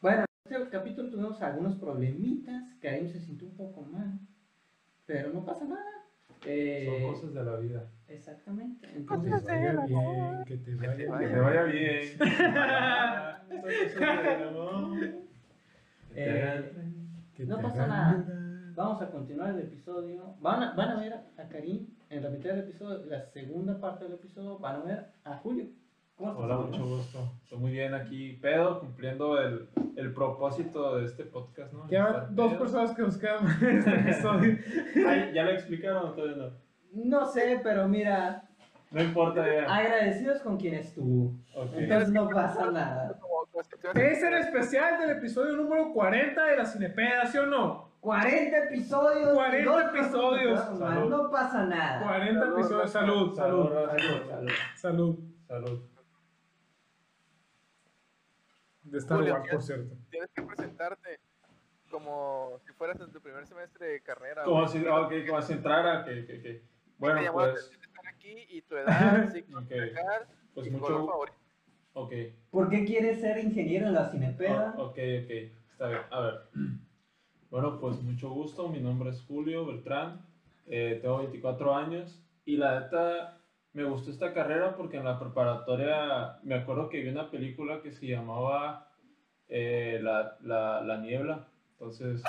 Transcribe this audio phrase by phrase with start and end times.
[0.00, 2.62] Bueno, en este capítulo tuvimos algunos problemitas.
[2.80, 4.18] Karim se sintió un poco mal.
[5.06, 5.84] Pero no pasa nada.
[6.46, 7.90] Eh, Son cosas de la vida.
[8.08, 8.88] Exactamente.
[8.88, 9.06] Que te
[9.44, 11.10] vaya bien, que te vaya te bien.
[11.10, 12.04] vaya Que te vaya bien.
[16.14, 16.72] Eh,
[17.34, 18.24] Que no pasa nada.
[18.74, 20.34] vamos a continuar el episodio.
[20.40, 24.04] Van a, van a ver a Karim en la mitad del episodio, la segunda parte
[24.04, 24.58] del episodio.
[24.58, 25.66] Van a ver a Julio.
[26.20, 27.32] ¿Cómo estás, Hola, mucho gusto.
[27.44, 31.88] Estoy muy bien aquí, pedo, cumpliendo el, el propósito de este podcast, ¿no?
[31.88, 32.60] Ya dos pedo.
[32.60, 34.58] personas que nos quedan en este episodio.
[35.08, 36.50] Ay, ¿Ya lo explicaron o todavía no?
[36.92, 38.42] No sé, pero mira,
[38.90, 39.74] No importa ya.
[39.74, 41.32] agradecidos con quien estuvo.
[41.74, 43.18] Entonces no pasa nada.
[43.94, 47.88] Es el especial del episodio número 40 de la Cinepeda, ¿sí o no?
[48.00, 49.32] 40 episodios.
[49.32, 50.78] 40 y dos episodios.
[51.08, 52.02] No pasa nada.
[52.06, 52.90] 40 Salud, episodios.
[52.90, 53.88] Salud, salud, Salud,
[54.28, 54.50] Salud.
[54.76, 55.18] salud.
[55.48, 55.89] Salud.
[58.90, 59.96] De Star Julio, Wars, por cierto.
[60.10, 61.20] Tienes que presentarte
[61.90, 64.44] como si fueras en tu primer semestre de carrera.
[64.44, 66.62] Como si, ok, como si entrara, que, que, que.
[66.98, 69.68] Bueno, Te llamó la pues, estar aquí y tu edad, signo Ok.
[69.68, 71.08] zodiacal, pues y mucho.
[71.94, 72.12] Ok.
[72.50, 74.74] ¿Por qué quieres ser ingeniero en la Cinepeda?
[74.76, 75.30] Oh, ok, ok,
[75.72, 76.00] está bien.
[76.10, 76.34] A ver.
[77.50, 78.68] Bueno, pues mucho gusto.
[78.68, 80.24] Mi nombre es Julio Beltrán.
[80.66, 82.22] eh, tengo 24 años.
[82.44, 83.40] Y la neta,
[83.72, 87.90] me gustó esta carrera porque en la preparatoria me acuerdo que vi una película que
[87.90, 88.89] se llamaba
[89.50, 91.46] eh, la, la, la Niebla.
[91.72, 92.22] Entonces,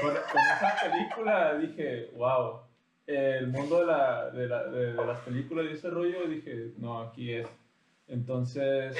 [0.00, 2.60] con, con esa película dije, wow.
[3.06, 7.32] El mundo de, la, de, de- de las películas y ese rollo, dije, no, aquí
[7.32, 7.46] es.
[8.08, 8.96] Entonces,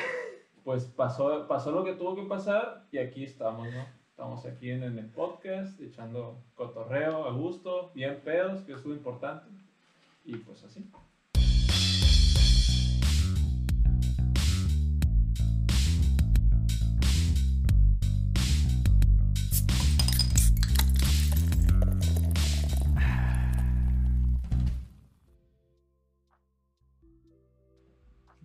[0.62, 3.84] pues pasó, pasó lo que tuvo que pasar y aquí estamos, ¿no?
[4.10, 8.94] Estamos aquí en, en el podcast, echando cotorreo a gusto, bien pedos, que es lo
[8.94, 9.46] importante.
[10.24, 10.88] Y pues así.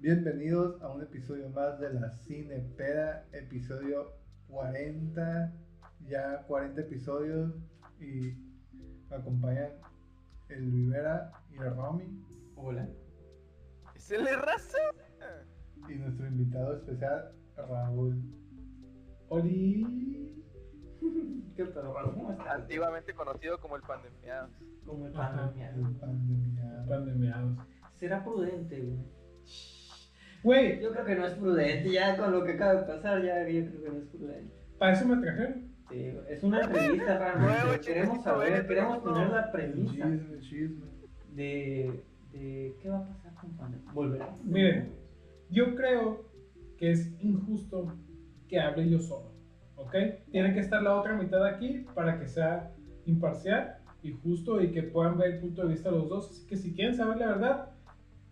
[0.02, 4.12] Bienvenidos a un episodio más de la Cinepeda, episodio
[4.48, 5.54] 40,
[6.08, 7.54] ya 40 episodios
[8.00, 8.34] y
[9.08, 9.70] me acompañan
[10.50, 12.26] el Rivera y el Romy
[12.56, 12.90] Hola.
[13.94, 14.80] ¿Es el de raza?
[15.88, 18.24] y nuestro invitado especial Raúl.
[19.30, 20.44] Oli.
[21.56, 22.16] ¿Qué pedo, Raúl?
[22.16, 22.48] ¿Cómo estás?
[22.48, 24.50] Antiguamente conocido como el pandemiados.
[24.84, 25.36] Como el Ajá.
[25.36, 25.70] pandemia.
[25.76, 26.86] El pandemia.
[26.90, 27.58] Pandemiados.
[27.94, 29.21] Será prudente, güey.
[30.44, 33.48] Güey, Yo creo que no es prudente, ya con lo que acaba de pasar, ya
[33.48, 34.54] yo creo que no es prudente.
[34.80, 35.72] para eso me trajeron.
[35.90, 37.86] Sí, es una entrevista Nuevo realmente.
[37.86, 39.14] Queremos saber, queremos no.
[39.14, 40.86] tener la premisa Chisme, chisme.
[41.34, 43.92] de, de qué va a pasar con pandemia.
[43.94, 44.34] ¿Volverá?
[44.44, 44.94] Miren.
[45.50, 46.26] Yo creo
[46.78, 47.94] que es injusto
[48.48, 49.34] que hable yo solo.
[49.76, 49.94] ¿Ok?
[50.32, 52.72] Tiene que estar la otra mitad aquí para que sea
[53.06, 56.30] imparcial y justo y que puedan ver el punto de vista de los dos.
[56.32, 57.70] Así que si quieren saber la verdad,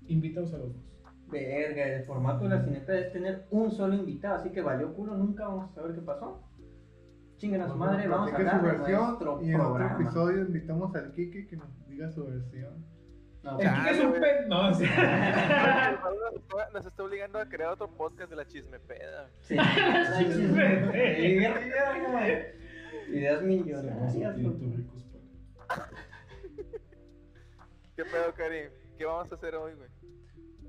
[0.08, 0.89] invítanos a los dos.
[1.30, 5.16] Verga, el formato de la Cinepeda es tener un solo invitado, así que valió culo,
[5.16, 6.44] nunca vamos a saber qué pasó.
[7.38, 10.42] Chinguen a su madre, vamos a hablar su de versión nuestro y en otro episodio
[10.42, 12.86] invitamos al Kike que nos diga su versión.
[13.44, 14.46] No, El Kike es un pe...
[14.48, 14.84] No, sí.
[14.84, 19.30] Nos está- Nos está obligando a crear otro podcast de la chismepeda.
[19.40, 19.56] Sí,
[21.16, 22.54] la.
[23.08, 24.36] Ideas millonarias.
[24.36, 25.06] ricos
[27.96, 28.70] ¿Qué pedo, Karim?
[28.98, 29.90] ¿Qué vamos a hacer hoy, güey?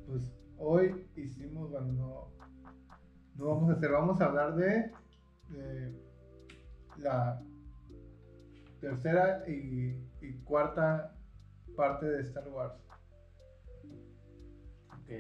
[0.07, 2.29] Pues hoy hicimos, bueno, no,
[3.37, 4.93] no vamos a hacer, vamos a hablar de,
[5.49, 5.93] de
[6.99, 7.43] la
[8.81, 11.17] tercera y, y cuarta
[11.77, 12.75] parte de Star Wars.
[14.93, 15.11] Ok.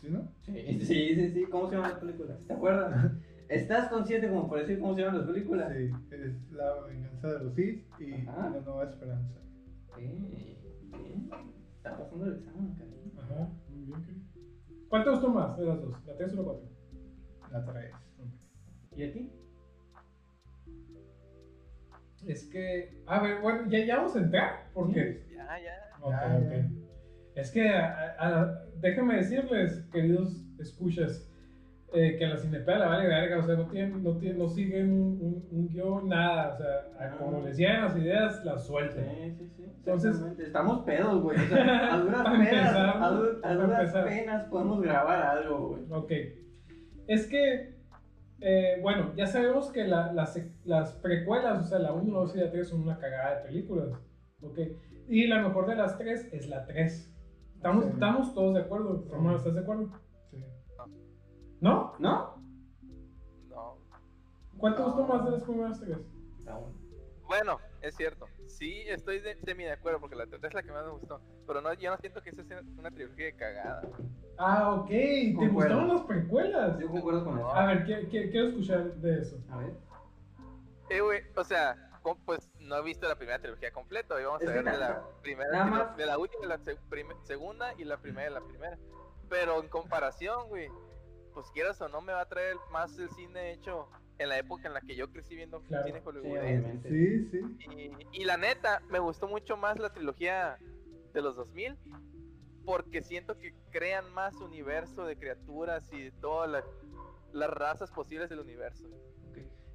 [0.00, 0.28] ¿Sí, no?
[0.42, 1.44] Sí, sí, sí, sí.
[1.50, 2.44] ¿Cómo se llaman las películas?
[2.46, 3.12] ¿Te acuerdas?
[3.48, 5.72] ¿Estás consciente como por decir cómo se llaman las películas?
[5.76, 8.50] Sí, es la venganza de los Sith y Ajá.
[8.50, 9.34] la nueva esperanza.
[9.90, 9.98] Ok.
[11.76, 13.01] Está pasando el examen, cariño.
[13.32, 14.02] Ajá, muy bien.
[14.04, 14.14] ¿qué?
[14.88, 15.94] ¿Cuál te gustó más de las dos?
[16.06, 16.68] ¿La 3 o la 4?
[17.50, 17.92] La 3.
[18.96, 19.32] ¿Y a ti?
[22.26, 25.24] Es que, a ver, bueno, ya, ya vamos a entrar, porque...
[25.30, 25.96] Ya, ya.
[26.00, 26.50] Ok, Ya, ok.
[26.50, 26.70] ya.
[27.40, 31.28] Es que, a- a- déjenme decirles, queridos escuchas,
[31.94, 34.48] eh, que a la Cinepea la vale verga, o sea, no, tienen, no, tienen, no
[34.48, 37.16] siguen un, un, un guion, nada, o sea, Ah.
[37.18, 39.04] como les llegan las ideas, las suelten.
[39.04, 39.64] Sí, sí, sí.
[39.64, 41.38] Entonces- estamos pedos, güey.
[41.38, 45.82] O sea, a duras penas, a, du- a duras penas podemos grabar algo, güey.
[45.90, 46.12] Ok.
[47.08, 47.74] Es que,
[48.40, 52.36] eh, bueno, ya sabemos que la- las, las precuelas, o sea, la 1, la 2
[52.36, 53.88] y la 3 son una cagada de películas.
[54.40, 54.58] Ok.
[55.08, 57.12] Y la mejor de las tres es la 3.
[57.56, 57.90] Estamos, Sí.
[57.92, 59.04] estamos todos de acuerdo.
[59.10, 59.90] Romano, ¿estás de acuerdo?
[61.62, 61.94] ¿No?
[62.00, 62.42] ¿No?
[63.48, 63.78] No.
[64.58, 65.96] ¿Cuál te gustó más de las primeras tres?
[67.28, 68.26] Bueno, es cierto.
[68.46, 71.20] Sí, estoy de, semi de acuerdo porque la tercera es la que más me gustó.
[71.46, 73.82] Pero no, yo no siento que esa sea una trilogía de cagada.
[74.38, 74.88] Ah, ok.
[74.88, 75.52] ¿Te Concuerdo.
[75.54, 76.78] gustaron las precuelas?
[76.80, 77.54] Yo concuerdo con eso.
[77.54, 79.36] A ver, qui- quiero escuchar de eso.
[79.50, 79.72] A ver.
[80.90, 81.76] Eh, güey, o sea,
[82.26, 84.16] pues no he visto la primera trilogía completa.
[84.16, 86.58] Hoy vamos Es a ver de la primera, más- de la última, la
[87.22, 88.76] segunda y la primera de la primera.
[89.30, 90.68] Pero en comparación, güey,
[91.32, 93.88] pues quieras o no, me va a traer más el cine hecho
[94.18, 95.84] en la época en la que yo crecí viendo Claro.
[95.86, 96.40] cine hollywoodense.
[96.40, 96.88] obviamente.
[96.88, 97.96] Sí, sí.
[98.12, 100.58] Y, y la neta, me gustó mucho más la trilogía
[101.12, 101.76] de los 2000
[102.64, 106.64] porque siento que crean más universo de criaturas y de todas la-
[107.32, 108.86] las razas posibles del universo.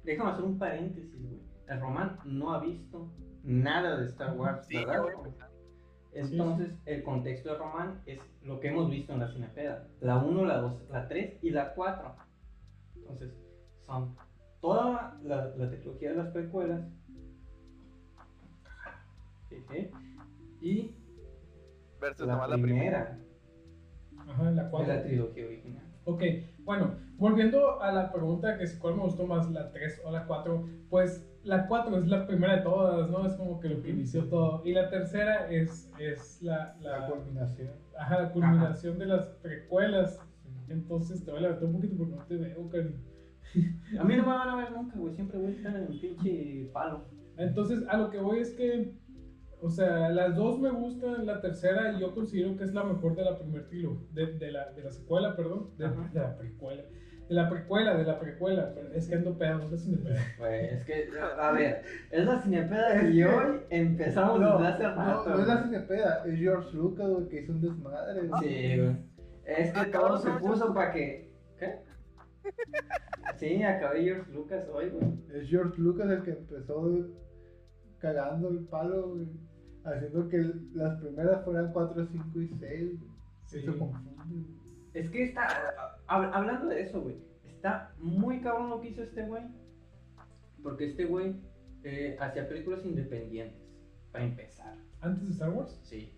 [0.04, 1.40] Déjame hacer un paréntesis, güey.
[1.66, 3.10] El Román no ha visto
[3.42, 5.02] nada de Star Wars, Sí, ¿verdad?
[6.18, 9.86] Entonces, el contexto de Román es lo que hemos visto en la cinepeda.
[10.00, 12.14] La 1, la 2, la 3 y la 4.
[12.96, 13.34] Entonces,
[13.86, 14.16] son
[14.60, 16.82] toda la, la trilogía de las precuelas.
[19.48, 19.90] Jeje,
[20.60, 20.94] Y
[22.00, 23.18] Versus la nomás la primera.
[23.18, 23.28] primera
[24.32, 25.84] Ajá, la de la trilogía original.
[26.04, 26.22] Ok,
[26.64, 30.26] bueno, volviendo a la pregunta que si cuál me gustó más, la 3 o la
[30.26, 33.26] 4, pues la 4 es la primera de todas, ¿no?
[33.26, 34.62] Es como que lo que inició todo.
[34.64, 37.70] Y la tercera es, es la, La la, culminación.
[37.98, 40.20] ajá, la culminación de las precuelas.
[40.68, 42.94] Entonces te voy a levantar un poquito porque no te veo, Cari.
[43.98, 45.14] A mí no me van a ver nunca, güey.
[45.14, 47.06] Siempre voy a estar en el pinche palo.
[47.38, 48.92] Entonces, a lo que voy es que,
[49.62, 53.24] o sea, las dos me gustan, la tercera yo considero que es la mejor de
[53.24, 56.82] la primer trilogía, de, de, la, de la secuela, perdón, de, de la precuela.
[57.28, 60.16] De la precuela, de la precuela, pero es que ando pedo, no me pedo.
[60.38, 61.08] Güey, es que,
[61.38, 65.30] a ver, es la cinepeda y hoy empezamos No, desde hace no, rato.
[65.30, 65.64] no es la güey.
[65.66, 68.26] cinepeda, es George Lucas, güey, que hizo un desmadre.
[68.28, 68.42] güey.
[68.42, 68.96] Sí, güey.
[69.44, 71.30] Es que Ah, todo se no, puso para que.
[71.58, 71.78] ¿Qué?
[73.36, 75.12] Sí, acabé George Lucas hoy, güey.
[75.34, 76.90] Es George Lucas el que empezó
[77.98, 79.26] cagando el palo, güey,
[79.84, 82.90] haciendo que las primeras fueran 4, 5 y 6.
[83.46, 83.58] Sí.
[83.58, 84.10] Eso confunde.
[84.30, 84.67] güey.
[84.94, 85.46] Es que está.
[86.06, 87.16] hab- Hablando de eso, güey.
[87.44, 89.42] Está muy cabrón lo que hizo este güey.
[90.62, 91.36] Porque este güey
[91.84, 93.58] eh, hacía películas independientes.
[94.12, 94.74] Para empezar.
[95.00, 95.78] ¿Antes de Star Wars?
[95.84, 96.12] Sí.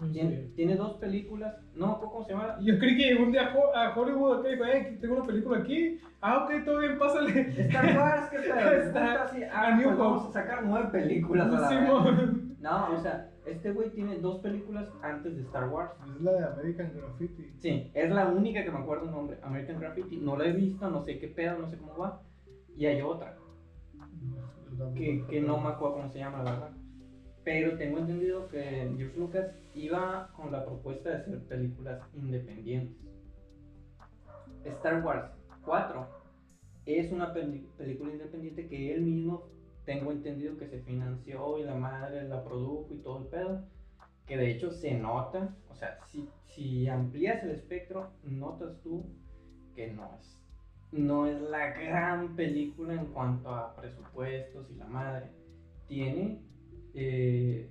[0.55, 1.55] Tiene, dos películas.
[1.75, 2.56] No, ¿cómo se llama?
[2.62, 5.26] Yo creí que llegó un día a Ho- a Hollywood acá dijo, eh, tengo una
[5.26, 6.00] película aquí.
[6.22, 7.40] Ah, ok, todo bien, pásale.
[7.61, 8.70] Star Wars, ¿qué pedo?
[8.82, 9.43] Está- así.
[9.43, 12.31] a Ah, pues vamos a sacar nueve películas a la vez.
[12.61, 15.92] No, o sea, este güey tiene dos películas antes de Star Wars.
[16.16, 17.52] Es la de American Graffiti.
[17.58, 19.38] Sí, es la única que me acuerdo el nombre.
[19.42, 20.16] American Graffiti.
[20.19, 22.22] No la he visto, no sé qué pedo, no sé cómo va.
[22.76, 23.37] Y hay otra,
[24.94, 26.70] que, que no me acuerdo cómo se llama, la verdad.
[27.44, 32.96] Pero tengo entendido que George Lucas iba con la propuesta de hacer películas independientes.
[34.64, 35.31] Star Wars
[35.64, 36.06] 4
[36.86, 39.48] es una película independiente que él mismo,
[39.85, 43.65] tengo entendido que se financió y la madre la produjo y todo el pedo.
[44.27, 49.05] Que de hecho se nota, o sea, si, si amplías el espectro, notas tú
[49.75, 50.41] que no es,
[50.93, 55.31] no es la gran película en cuanto a presupuestos y la madre.
[55.88, 56.41] Tiene
[56.94, 57.69] eh,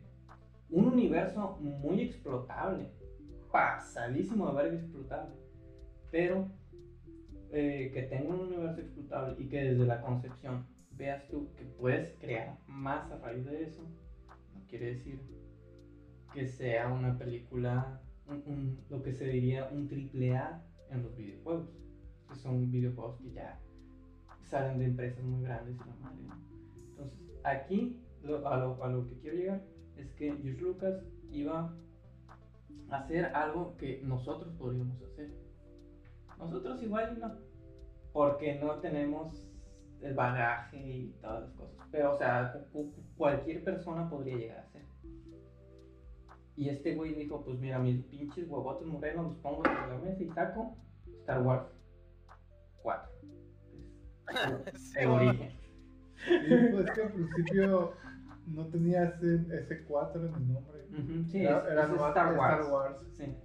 [0.69, 2.89] un universo muy explotable,
[3.51, 5.35] pasadísimo de verga explotable,
[6.11, 6.47] pero
[7.51, 10.65] eh, que tenga un universo explotable y que desde la concepción
[10.99, 13.81] veas tú que puedes crear más a raíz de eso,
[14.53, 15.21] no quiere decir
[16.33, 21.15] que sea una película, un- un- lo que se diría un triple A en los
[21.15, 21.69] videojuegos,
[22.27, 23.59] que son videojuegos que ya
[24.43, 26.35] salen de empresas muy grandes y la madre, ¿no?
[26.91, 29.63] Entonces, aquí lo- a, lo, a lo que quiero llegar
[29.95, 31.01] es que George Lucas
[31.31, 31.73] iba
[32.89, 35.31] a hacer algo que nosotros podríamos hacer.
[36.37, 37.37] Nosotros igual no,
[38.11, 39.48] porque no tenemos
[40.01, 41.87] el bagaje y todas las cosas.
[41.91, 44.83] Pero, o sea, cu- cu- cualquier persona podría llegar a hacer.
[46.55, 50.23] Y este güey dijo, pues mira, mis pinches huevotes morenos los pongo sobre la mesa
[50.23, 50.75] y saco
[51.21, 51.63] Star Wars
[52.81, 53.09] 4.
[54.75, 55.51] Sí, El origen.
[56.27, 57.93] Y pues que al principio
[58.47, 60.85] no tenía ese, ese 4 en el nombre.
[60.91, 62.59] Ujú, Sí, Era- es, era es Star Wars.
[62.59, 63.05] Star Wars.
[63.13, 63.35] Sí.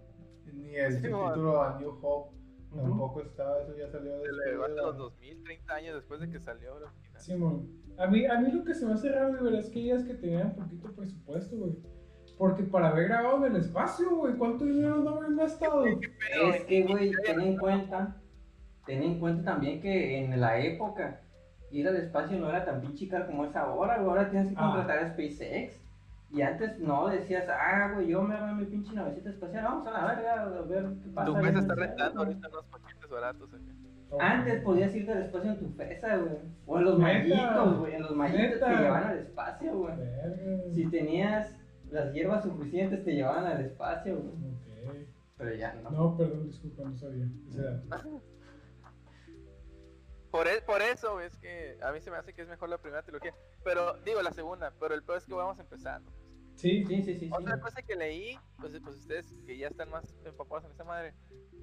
[0.52, 2.36] Ni el Sí, subtítulo a New Hope.
[2.82, 4.46] Tampoco estaba, eso ya salió Se le después.
[4.46, 7.20] llegó de hasta la- los 2000, 30 años después de que salió la original.
[7.20, 7.68] Simón.
[7.98, 10.02] A mí, a mí lo que se me hace raro, de verdad, es que ellas
[10.04, 11.72] que tenían poquito presupuesto, güey.
[12.36, 15.84] Porque para haber grabado en el espacio, güey, ¿cuánto dinero no habrán gastado?
[15.86, 18.20] Es que, güey, ten en cuenta,
[18.86, 21.20] ten en cuenta también que en la época
[21.70, 24.08] ir al espacio no era tan pinche caro como es ahora, güey.
[24.08, 24.66] Ahora tienes que Ah.
[24.72, 25.80] contratar a SpaceX.
[26.34, 29.90] Y antes no, decías, ah, güey, yo me armé mi pinche navecita espacial, vamos a
[29.92, 31.26] la verga, a ver qué pasa.
[31.32, 32.26] tu en está rentando güey".
[32.26, 33.54] ahorita unos paquetes baratos.
[33.54, 33.74] acá.
[34.20, 36.38] Antes podías irte al espacio en tu fresa, güey.
[36.66, 37.94] O en los mallitos, güey.
[37.94, 39.94] En los mallitos te llevaban al espacio, güey.
[40.72, 41.56] Si tenías
[41.90, 44.34] las hierbas suficientes, te llevaban al espacio, güey.
[44.52, 45.08] Ok.
[45.36, 45.90] Pero ya no.
[45.90, 48.22] No, perdón, disculpa, no sabía ese dato.
[50.30, 52.78] Por, e- por eso es que a mí se me hace que es mejor la
[52.78, 53.32] primera trilogía.
[53.62, 56.10] Pero, digo, la segunda, pero el peor es que vamos empezando.
[56.56, 57.30] Sí, Sí, sí, sí, sí.
[57.32, 61.14] Otra cosa que leí, pues, pues ustedes que ya están más empapados en esa madre,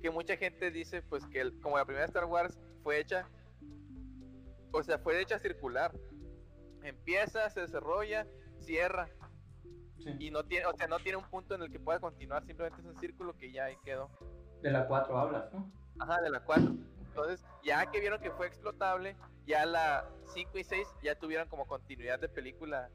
[0.01, 3.27] que mucha gente dice pues que el- como la primera Star Wars fue hecha,
[4.71, 5.91] o sea, fue hecha circular.
[6.83, 8.27] Empieza, se desarrolla,
[8.59, 9.09] cierra
[9.99, 10.09] Sí.
[10.19, 12.81] y no tiene, o sea, no tiene un punto en el que pueda continuar, simplemente
[12.81, 14.09] es un círculo que ya ahí quedó.
[14.61, 15.71] De la 4 hablas, ¿no?
[15.99, 16.73] Ajá, de la 4.
[17.07, 21.67] Entonces, ya que vieron que fue explotable, ya la 5 y 6 ya tuvieron como
[21.67, 22.89] continuidad de película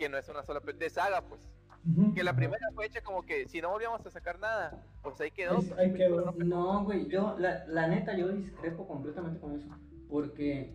[0.00, 1.42] que no es una sola de saga, pues.
[1.86, 2.14] Ujú.
[2.14, 5.30] Que la primera fue hecha como que si no volvíamos a sacar nada, pues ahí
[5.30, 5.58] quedó.
[5.58, 6.32] Ahí- pues, ahí quedó.
[6.38, 9.68] no güey, yo, la, la neta, yo discrepo completamente con eso.
[10.08, 10.74] Porque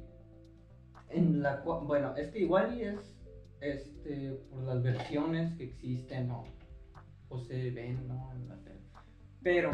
[1.10, 3.16] en la bueno, es que igual y es
[3.62, 6.46] este por las versiones que existen o,
[7.30, 8.32] o se ven, ¿no?
[8.34, 8.80] En la tele.
[9.42, 9.72] Pero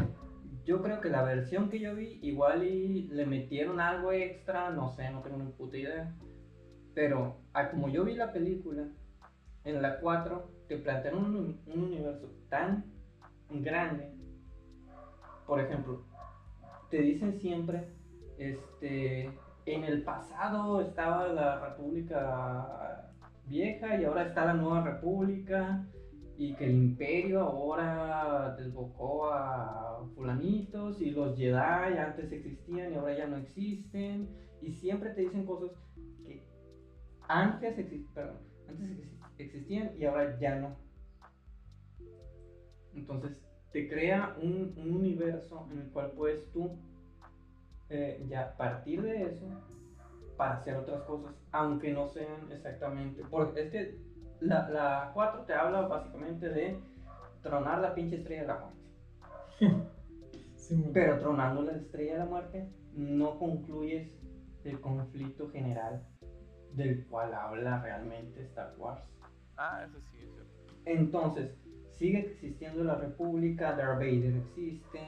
[0.64, 4.88] yo creo que la versión que yo vi, igual y le metieron algo extra, no
[4.92, 6.14] sé, no tengo ni puta idea.
[6.94, 8.86] Pero a como yo vi la película,
[9.64, 12.84] en la 4 te plantean un, un universo tan
[13.50, 14.10] grande.
[15.46, 16.02] Por ejemplo,
[16.90, 17.88] te dicen siempre,
[18.38, 19.30] este,
[19.66, 23.08] en el pasado estaba la República
[23.46, 25.84] Vieja y ahora está la Nueva República
[26.38, 31.54] y que el imperio ahora desbocó a fulanitos y los Jedi
[31.98, 34.28] antes existían y ahora ya no existen
[34.62, 35.70] y siempre te dicen cosas
[36.24, 36.42] que
[37.28, 38.38] antes, exi- perdón,
[38.68, 38.90] antes
[39.42, 40.76] exi- existían y ahora ya no.
[42.94, 43.40] Entonces
[43.72, 46.70] te crea un, un universo en el cual puedes tú
[47.88, 49.46] eh, ya partir de eso
[50.36, 53.22] para hacer otras cosas, aunque no sean exactamente.
[53.30, 53.98] Porque es que
[54.40, 56.76] la, la 4 te habla básicamente de
[57.42, 58.80] tronar la pinche estrella de la muerte.
[60.56, 64.08] Sí, Pero tronando la estrella de la muerte no concluyes
[64.64, 66.06] el conflicto general
[66.72, 69.02] del cual habla realmente Star Wars.
[69.62, 70.74] Ah, eso sí, es cierto.
[70.86, 71.54] Entonces,
[71.90, 74.98] sigue existiendo la República, Darth Vader existe,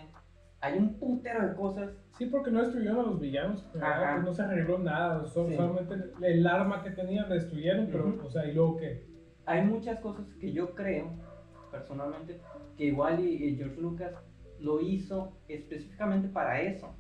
[0.60, 1.90] hay un putero de cosas.
[2.16, 3.66] Sí, porque no destruyeron a los villanos.
[3.80, 4.14] Ajá.
[4.14, 5.24] pues no se arregló nada.
[5.26, 5.56] Sí.
[5.56, 9.04] Solamente el, arma que tenían la destruyeron, pero, o sea, ¿y luego qué?
[9.44, 11.10] Hay muchas cosas que yo creo,
[11.72, 12.40] personalmente,
[12.76, 14.14] que igual y, y George Lucas
[14.60, 16.94] lo hizo específicamente para eso.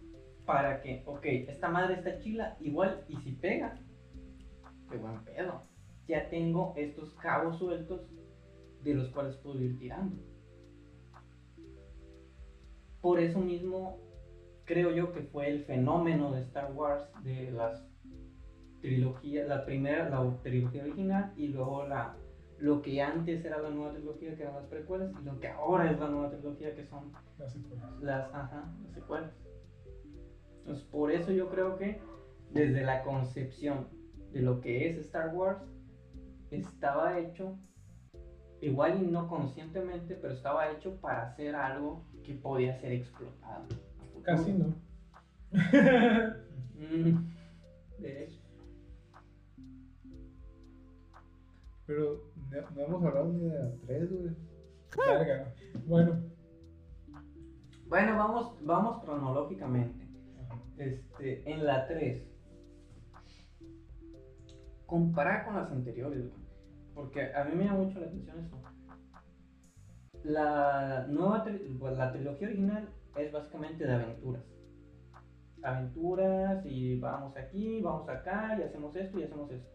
[0.44, 3.78] Para que, ok, esta madre está chila, igual, y si pega,
[4.90, 5.62] qué buen pedo.
[6.06, 8.02] Ya tengo estos cabos sueltos
[8.82, 10.16] de los cuales puedo ir tirando.
[13.00, 13.98] Por eso mismo
[14.64, 17.86] creo yo que fue el fenómeno de Star Wars, de las
[18.80, 22.16] trilogías, la primera, la trilogía original y luego la,
[22.58, 25.90] lo que antes era la nueva trilogía que eran las precuelas y lo que ahora
[25.90, 28.02] es la nueva trilogía que son Las secuelas.
[28.02, 29.32] las, ajá, las secuelas.
[30.60, 32.00] Entonces, por eso yo creo que
[32.52, 33.88] desde la concepción
[34.32, 35.58] de lo que es Star Wars,
[36.58, 37.58] estaba hecho,
[38.60, 43.66] igual y no conscientemente, pero estaba hecho para hacer algo que podía ser explotado.
[44.22, 44.74] Casi no.
[46.74, 47.32] Mm,
[48.00, 48.40] de hecho.
[51.86, 52.20] Pero
[52.50, 54.36] no, no hemos hablado ni de la 3, güey.
[54.96, 55.54] Verga.
[55.86, 56.20] Bueno.
[57.86, 60.04] Bueno, vamos, vamos cronológicamente.
[60.78, 62.26] Este, en la 3.
[64.86, 66.43] Comparar con las anteriores, güey,
[66.94, 68.60] Porque a mí me llama mucho la atención eso.
[70.22, 74.42] La nueva tri- pues, la trilogía original es básicamente de aventuras.
[75.62, 79.68] Aventuras y vamos aquí, vamos acá y hacemos esto y hacemos esto.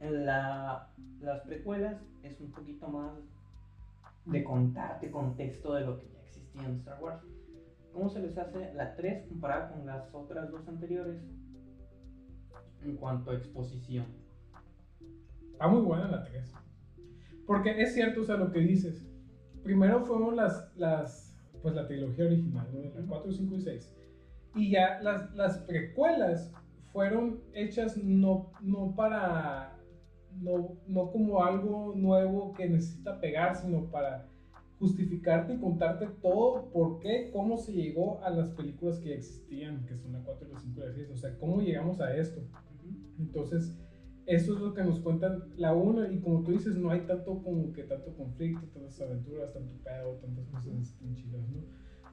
[0.00, 0.88] En la,
[1.20, 3.14] las precuelas es un poquito más
[4.26, 7.20] de contarte contexto de lo que ya existía en Star Wars.
[7.92, 11.16] ¿Cómo se les hace la 3 comparada con las otras dos anteriores
[12.82, 14.23] en cuanto a exposición?
[15.54, 16.52] Está muy buena la 3.
[17.46, 19.06] Porque es cierto, o sea, lo que dices.
[19.62, 23.00] Primero fueron las, las pues la trilogía original, ¿no?
[23.00, 23.96] La 4, 5 y 6.
[24.56, 26.52] Y ya las, las precuelas
[26.92, 29.78] fueron hechas no, no para,
[30.40, 34.28] no, no como algo nuevo que necesita pegar, sino para
[34.80, 39.96] justificarte y contarte todo, por qué, cómo se llegó a las películas que existían, que
[39.96, 41.10] son la 4, la 5 y la 6.
[41.12, 42.42] O sea, cómo llegamos a esto.
[43.18, 43.78] Entonces,
[44.26, 47.42] eso es lo que nos cuentan la 1 y como tú dices, no hay tanto
[47.42, 51.60] como que tanto conflicto, tantas aventuras, tanto pedo, tantas cosas tan chidas, ¿no?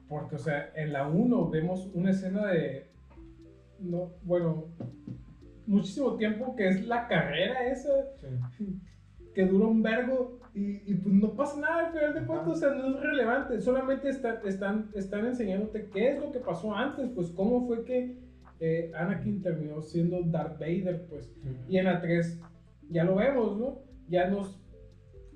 [0.08, 2.90] Porque, o sea, en la 1 vemos una escena de
[3.78, 4.66] no, bueno,
[5.66, 7.90] muchísimo tiempo, que es la carrera esa,
[9.34, 12.54] que dura un vergo y, y pues no pasa nada al final de cuentas, o
[12.56, 17.08] sea, no es relevante, solamente está- están, están enseñándote qué es lo que pasó antes,
[17.14, 18.18] pues cómo fue que
[18.64, 21.34] eh, Anakin terminó siendo Darth Vader, pues,
[21.68, 22.38] y en la 3
[22.90, 23.82] ya lo vemos, ¿no?
[24.08, 24.60] Ya nos...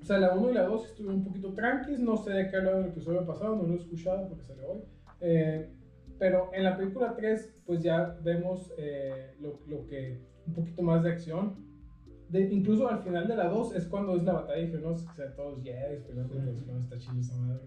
[0.01, 2.55] O sea, la 1 y la 2 estuvieron un poquito tranquis, no sé de qué
[2.55, 4.79] hablaron en el episodio pasado, no lo he escuchado porque salió hoy.
[5.19, 5.69] Eh,
[6.17, 10.21] pero en la película 3, pues ya vemos eh, lo, lo que...
[10.45, 11.66] un poquito más de acción.
[12.29, 15.13] De, incluso al final de la 2 es cuando es la batalla de Geonos, que
[15.15, 17.61] sean todos Jedi, los clones, está chido esa madre.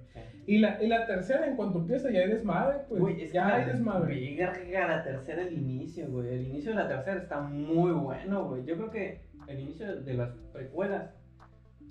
[0.47, 3.47] Y la, y la tercera, en cuanto empieza, ya hay desmadre, pues Güey, es ya
[3.47, 4.37] que hay la- desmadre.
[4.37, 6.29] Verga, la tercera, el inicio, güey.
[6.35, 8.65] El inicio de la tercera está muy bueno, güey.
[8.67, 11.11] Yo creo que el inicio de las precuelas,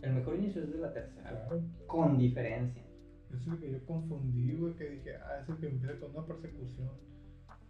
[0.04, 1.62] el mejor inicio es de la tercera, Claro.
[1.88, 2.84] con diferencia.
[3.36, 6.26] Es el que yo confundí, güey, que dije, ah, es el que empieza con una
[6.28, 6.90] persecución.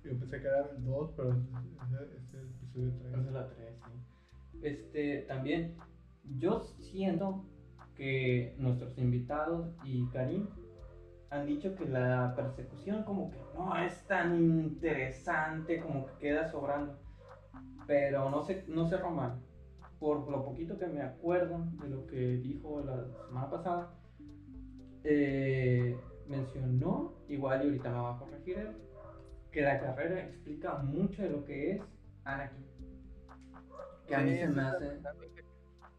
[0.03, 3.13] Yo pensé que era el 2, pero ese es el episodio 3.
[3.13, 3.98] Es de la 3, sí.
[4.61, 5.75] Este, también,
[6.37, 7.45] yo siento
[7.95, 10.47] que nuestros invitados y Karim
[11.29, 16.97] han dicho que la persecución como que no es tan interesante, como que queda sobrando.
[17.85, 19.41] Pero no sé, no sé Román,
[19.99, 23.93] por lo poquito que me acuerdo de lo que dijo la semana pasada,
[25.03, 25.97] eh,
[26.27, 28.69] mencionó, igual y ahorita me va a corregir él,
[29.51, 31.81] que la carrera explica mucho de lo que es
[32.23, 32.68] Anakin.
[34.09, 34.99] Que a mí Sí, se me hace...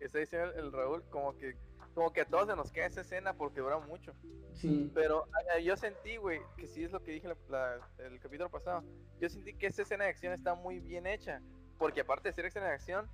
[0.01, 1.57] está diciendo el, Raúl, como que,
[1.95, 4.13] como que a todos se nos queda esa escena porque dura mucho.
[4.55, 5.27] Sí, Pero
[5.57, 8.83] eh, yo sentí, güey, que sí es lo que dije la- la- el capítulo pasado.
[9.21, 11.41] Yo sentí que esa escena de acción está muy bien hecha.
[11.79, 13.09] Porque aparte de ser escena de acción,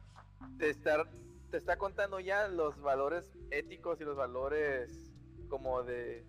[0.59, 1.05] te está,
[1.51, 5.13] te está contando ya los valores éticos y los valores
[5.49, 6.25] como de.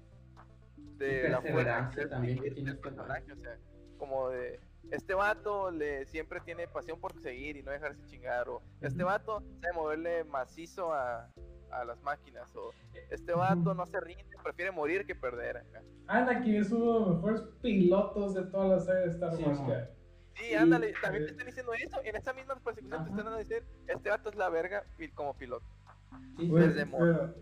[0.97, 3.31] de la fuerza también que tienes que personaje.
[3.31, 3.57] O sea,
[3.97, 4.59] como de.
[4.91, 8.47] Este vato le siempre tiene pasión por seguir y no dejarse chingar.
[8.49, 11.29] O este vato sabe moverle macizo a,
[11.71, 12.55] a las máquinas.
[12.55, 12.71] O
[13.11, 15.57] este vato no se rinde, prefiere morir que perder.
[15.57, 15.81] acá.
[16.07, 19.59] Anakin es uno de los mejores pilotos de toda la serie de Star Sí, Wars.
[20.35, 21.99] Sí, Y- ándale, también eh, te están diciendo eso.
[22.03, 25.33] En esa misma persecución te están dando a decir: Este vato es la verga como
[25.35, 25.65] piloto.
[26.37, 27.35] sí, Güey, desde pero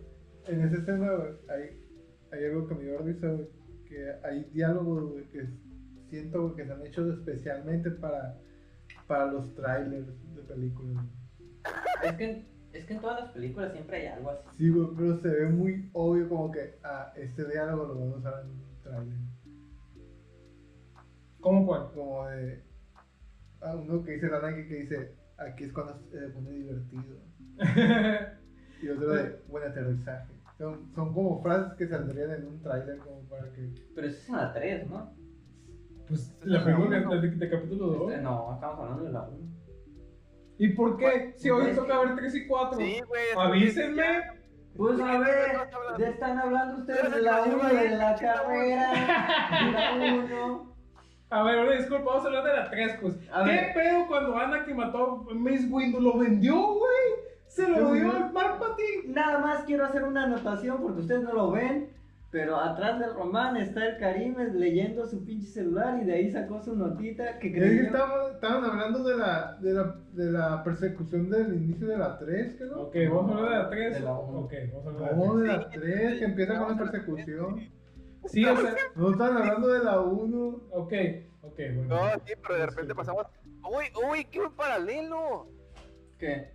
[0.46, 1.10] en esa escena,
[1.48, 1.84] hay,
[2.32, 3.28] hay algo que me dio risa,
[3.88, 5.46] que hay diálogos, que
[6.08, 8.38] siento que se han hecho especialmente para,
[9.06, 11.04] para los trailers de películas.
[12.02, 14.48] Es que, es que en todas las películas siempre hay algo así.
[14.56, 18.18] Sí, güey, pero se ve muy obvio como que, ah, este diálogo lo vamos a
[18.18, 19.18] usar en un trailer.
[21.40, 21.90] ¿Cómo cuál?
[21.92, 22.62] Como de,
[23.60, 27.18] ah, uno que dice Anakin que dice, aquí es cuando se pone divertido.
[28.82, 30.34] Y otro de, buen aterrizaje.
[30.58, 33.70] Son, son como frases que saldrían en un trailer como para que...
[33.94, 35.14] Pero eso es en la 3, ¿no?
[36.08, 38.10] Pues la película de, de- de capítulo 2.
[38.12, 39.38] Este, no, estamos hablando de la 1.
[40.58, 41.34] ¿Y por qué?
[41.36, 42.78] Si hoy Es toca que- ver 3 y 4.
[42.78, 43.22] Sí, güey.
[43.36, 44.36] Avísenme.
[44.76, 47.90] Pues a ¿De qué ver, ya están hablando ustedes de la se 1 cayó de
[47.96, 48.92] la carrera.
[49.64, 50.76] De la 1.
[51.30, 53.18] A ver, una disculpa, vamos a hablar de la 3, pues.
[53.32, 53.74] A ¿Qué ver.
[53.74, 56.00] pedo cuando Anakin mató a Mace Windu?
[56.00, 57.26] ¿Lo vendió, güey?
[57.48, 59.08] Se lo dio al Palpatine.
[59.14, 61.90] Nada más quiero hacer una anotación porque ustedes no lo ven.
[62.36, 66.60] Pero atrás del Román está el Karim leyendo su pinche celular y de ahí sacó
[66.62, 67.82] su notita que Es que creyó.
[67.84, 72.56] estaban, estaban hablando de la, de, la, de la persecución del inicio de la 3,
[72.58, 72.82] ¿qué no?
[72.82, 73.94] Ok, vamos a hablar de la 3.
[73.94, 74.38] De la uno.
[74.40, 77.54] Ok, vamos a hablar No, de de la la 3, que empieza con la persecución.
[77.56, 77.72] 3.
[78.26, 78.74] Sí, o sea.
[78.96, 80.46] No estaban hablando de la 1.
[80.72, 80.92] Ok,
[81.40, 81.84] ok, bueno.
[81.88, 83.24] No, sí, pero de repente pasamos.
[83.64, 85.46] Uy, uy, qué paralelo.
[86.18, 86.50] ¿Qué?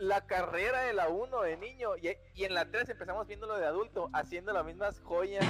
[0.00, 3.66] La carrera de la 1 de niño y, y en la 3 empezamos viéndolo de
[3.66, 5.44] adulto, haciendo las mismas joyas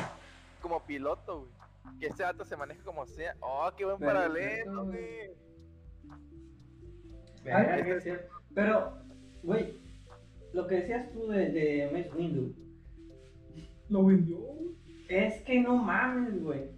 [0.60, 1.52] como piloto, güey.
[2.00, 3.34] Que este vato se maneja como sea.
[3.40, 5.30] Oh, qué buen paralelo, güey.
[8.54, 8.98] Pero,
[9.42, 9.80] güey,
[10.52, 12.54] lo que decías tú de, de Mace Windu,
[13.88, 14.38] Lo vendió.
[15.08, 16.70] es que no mames, güey.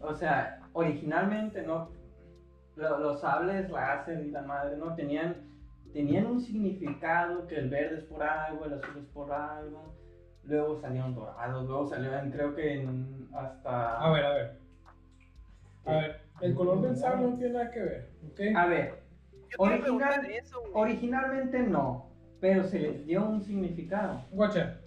[0.00, 1.90] O sea, originalmente no.
[2.76, 5.55] lo- los sables láser y la madre no tenían,
[5.96, 9.94] tenían un significado que el verde es por algo, el azul es por algo.
[10.44, 13.98] Luego salieron dorados, luego salieron, creo que en hasta.
[13.98, 14.58] A ver, a ver.
[15.86, 18.40] A ver, el color del sable no tiene nada que ver, ¿ok?
[18.56, 18.94] A ver,
[19.58, 24.20] Original- eso, originalmente no, pero se les dio un significado.
[24.32, 24.78] Guacha.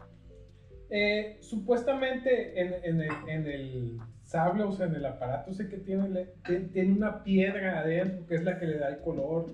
[0.92, 5.78] Eh, supuestamente en, en el, en el sable, o sea, en el aparato ese que
[5.78, 6.28] tiene,
[6.72, 9.48] tiene una piedra adentro que es la que le da el color.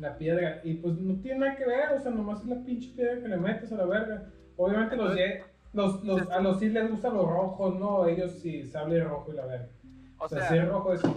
[0.00, 0.60] La piedra.
[0.64, 3.28] Y pues no tiene nada que ver, o sea, nomás es la pinche piedra que
[3.28, 4.32] le metes a la verga.
[4.56, 5.14] Obviamente los,
[5.72, 8.06] los, los- a los sí les gustan los rojos, ¿no?
[8.06, 9.68] Ellos sí, sable rojo y la verga.
[10.18, 11.04] O O sea, sea, si es rojo es.
[11.04, 11.12] no,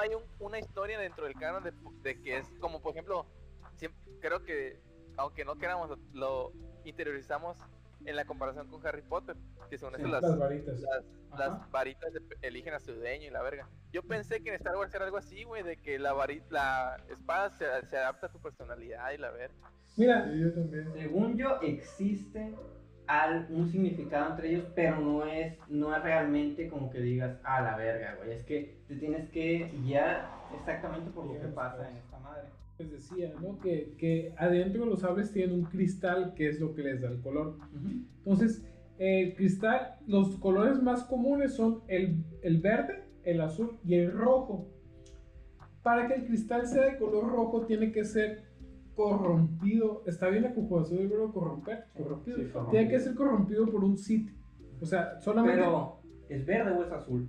[0.00, 3.26] hay un- una historia dentro del canon de, de que es como, por ejemplo,
[3.76, 4.80] siempre, creo que,
[5.16, 6.52] aunque no queramos, lo
[6.84, 7.56] interiorizamos
[8.04, 9.36] en la comparación con Harry Potter,
[9.68, 10.80] que son Sí, esas Las las, varitas.
[11.38, 13.68] las, varitas de- eligen a su dueño y la verga.
[13.92, 16.96] Yo pensé que en Star Wars era algo así, güey, de que la varita, la
[17.08, 19.70] espada se, se adapta a tu personalidad y la verga.
[19.96, 20.92] Mira, Sí, yo también.
[20.92, 22.54] Según yo, existe
[23.06, 27.60] al, un significado entre ellos, pero no es, no es realmente como que digas, a
[27.60, 28.30] la verga, güey.
[28.32, 32.48] Es que te tienes que guiar exactamente por lo que pasa en esta madre.
[32.80, 33.58] Les decía, ¿no?
[33.58, 37.20] Que, que adentro los sables tienen un cristal que es lo que les da el
[37.20, 37.56] color.
[38.18, 38.64] Entonces,
[38.98, 44.68] el cristal, los colores más comunes son el, el verde, el azul y el rojo.
[45.82, 48.44] Para que el cristal sea de color rojo, tiene que ser
[48.94, 50.02] corrompido.
[50.06, 51.84] ¿Está bien la conjugación del verbo corromper?
[51.96, 52.36] Corrompido.
[52.36, 52.70] Sí, corrompido.
[52.70, 54.34] Tiene que ser corrompido por un sitio.
[54.80, 57.28] O sea, solamente Pero, ¿es verde o es azul?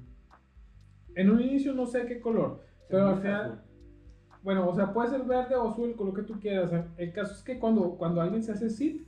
[1.13, 2.61] en un inicio no sé qué color.
[2.87, 3.61] Pero Según al final, azul.
[4.43, 6.71] Bueno, o sea, puede ser verde o azul, con lo que tú quieras.
[6.97, 9.05] El caso es que cuando, cuando alguien se hace sit,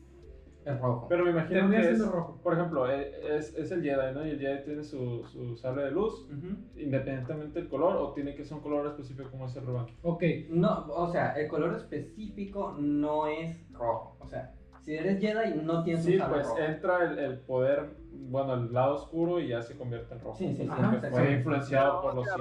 [0.66, 1.08] Es rojo.
[1.10, 2.40] Pero me imagino que es, rojo.
[2.42, 4.26] por ejemplo, e- es, es el Jedi, ¿no?
[4.26, 6.56] Y el Jedi tiene su, su sable de luz, Ujú.
[6.78, 9.88] independientemente del color, o tiene que ser un color específico como ese Rubán.
[10.04, 14.16] Ok, No, o sea, el color específico no es rojo.
[14.22, 16.60] O sea, si eres Jedi, no tienes Sí, un sable pues rojo.
[16.60, 20.38] entra el, el poder, bueno, el lado oscuro y ya se convierte en rojo.
[20.38, 20.68] Sí, sí, sí.
[20.70, 21.10] Porque Ajá.
[21.12, 22.36] fue influenciado por los Sith.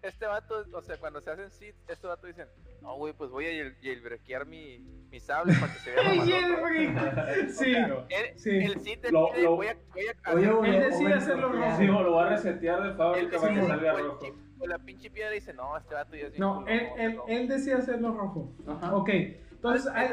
[0.00, 2.46] Este vato, o sea, cuando se hacen sit, este vato dicen,
[2.82, 4.78] no, güey, pues voy a jail- jailbreakear mi,
[5.10, 7.48] mi sable para que se vea mamalón".
[7.50, 7.74] sí.
[7.74, 8.50] El, Sí.
[8.50, 11.50] el sit Lo- decide, lo- voy a, voy a Oye, hacer- güey, Él decide hacerlo
[11.50, 11.78] copiado.
[11.78, 14.18] Sí, o lo va a resetear de fábrica para que decide, salga rojo.
[14.58, 17.24] con la pinche piedra dice, no, este vato ya es No, él, él, no".
[17.26, 18.52] él decía hacerlo rojo.
[18.68, 18.94] Ajá.
[18.94, 20.12] Ok, entonces, hay-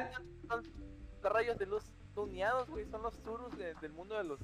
[1.21, 1.83] rayos de luz
[2.15, 4.39] tuneados, güey, son los turus de- del mundo de los...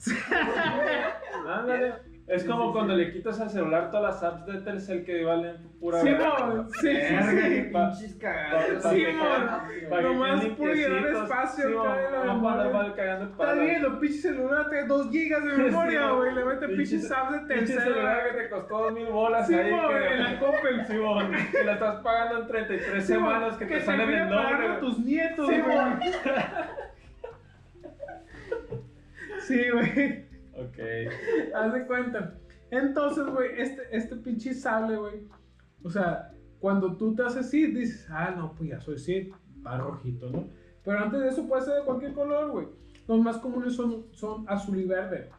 [1.47, 1.93] Ándale.
[2.27, 5.99] Es como cuando le quitas al celular todas las apps de Telcel que valen pura
[6.01, 7.61] Sí, no, sí, sí, sí.
[7.73, 8.83] pinches cagados.
[8.83, 9.13] Pa- Sí, que
[10.03, 12.61] Nomás por llenar espacio, Sí, cae la no, no memoria.
[12.63, 16.15] andar mal cagando el Está bien, los pinches celular tiene 2 gigas de memoria, Sí,
[16.15, 16.35] güey.
[16.35, 19.53] Le mete pinche- pinches apps de Pinche celular que te costó dos mil bolas Sí,
[19.55, 20.85] ahí en la Coppel.
[20.87, 20.93] Sí,
[21.51, 24.79] que la estás pagando en 33 Sí, mon, semanas que, te te salen pagar doble.
[24.79, 25.77] tus nietos, Sí, güey.
[29.47, 30.25] Sí, güey.
[30.53, 30.77] Ok.
[31.55, 32.37] Haz de cuenta.
[32.69, 35.27] Entonces, güey, este, este pinche sable, güey.
[35.83, 39.33] O sea, cuando tú te haces Sith, dices, ah, no, pues ya soy Sith,
[39.65, 40.47] va rojito, ¿no?
[40.83, 42.67] Pero antes de eso puede ser de cualquier color, güey.
[43.07, 45.29] Los más comunes son, son azul y verde.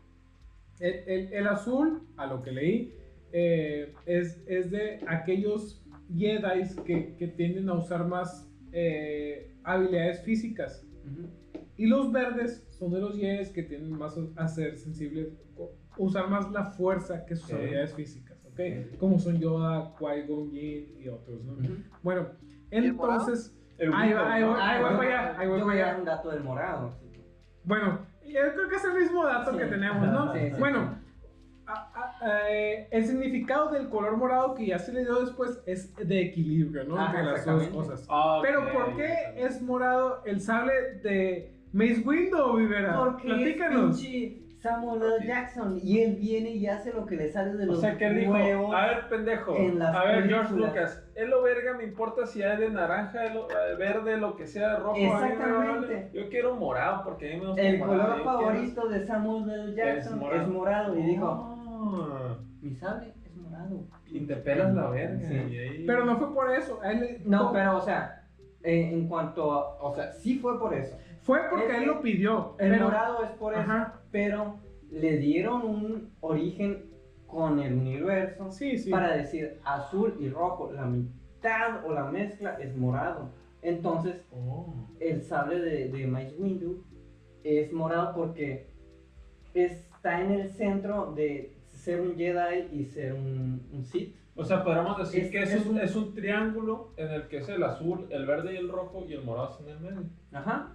[0.81, 2.95] El, el- el azul, a lo que leí,
[3.33, 5.83] eh, es, es de aquellos
[6.15, 10.85] Jedi que, que tienden a usar más eh, habilidades físicas.
[11.05, 11.29] Ujú.
[11.83, 15.33] Y los verdes son de los Jedi que tienden más a ser sensibles,
[15.97, 18.97] usar más la fuerza que sus habilidades físicas, ¿ok?
[19.01, 21.57] Como son Yoda, Qui-Gon Jinn y otros, ¿no?
[22.01, 22.29] Bueno,
[22.71, 26.45] entonces, El Ahí va, ahí allá, ahí voy yo voy a dar un dato del
[26.45, 26.93] morado.
[27.65, 29.59] bueno, yo creo que es el mismo dato Sí.
[29.59, 30.33] que tenemos, ¿no?
[30.35, 30.99] Sí, sí, bueno,
[31.67, 35.93] a- a- eh, el significado del color morado que ya se le dio después es
[35.97, 36.97] de equilibrio, ¿no?
[36.97, 38.07] Ajá, Entre las dos cosas.
[38.09, 38.39] Ah.
[38.41, 42.97] Pero ¿por qué es morado el sable de Mace Window, Vivera?
[42.97, 43.97] Porque Platícanos.
[44.01, 45.27] es pinche Samuel L.
[45.27, 48.07] Jackson y él viene y hace lo que le sale de O los sea, que
[48.07, 50.55] él dijo, a ver, pendejo, en las a ver, George.
[50.55, 54.37] Lucas, es lo verga, me importa si hay de naranja, de lo- eh, verde, lo
[54.37, 54.97] que sea, rojo.
[54.97, 56.11] Exactamente.
[56.13, 59.51] Yo quiero morado porque a mí me gusta El morado, color quiero- favorito de Samuel
[59.51, 59.75] L.
[59.75, 60.43] Jackson morado.
[60.43, 60.99] es morado.
[60.99, 63.85] Y dijo, Ah, mi sable es morado.
[64.07, 65.19] y te pelas la verga.
[65.27, 65.35] Sí.
[65.35, 66.79] ahí- Pero no fue por eso.
[66.85, 68.27] él No, pero o sea,
[68.63, 70.97] eh, en cuanto a, o sea, sí fue por eso.
[71.23, 72.57] Fue porque él lo pidió.
[72.59, 74.01] El pero- morado es por eso, Ajá.
[74.11, 74.59] pero
[74.91, 76.91] le dieron un origen
[77.27, 78.91] con el universo Sí, sí.
[78.91, 80.71] para decir azul y rojo.
[80.73, 83.31] La mitad o la mezcla es morado.
[83.63, 84.75] Entonces, Oh.
[85.01, 86.85] el sable de, de Mace Windu
[87.45, 88.69] es morado porque
[89.55, 94.17] está en el centro de ser un Jedi y ser un, un Sith.
[94.35, 97.39] O sea, podríamos decir Es- que es, es un, es un triángulo en el que
[97.39, 100.03] es el azul, el verde y el rojo y el morado en el medio.
[100.33, 100.75] Ajá.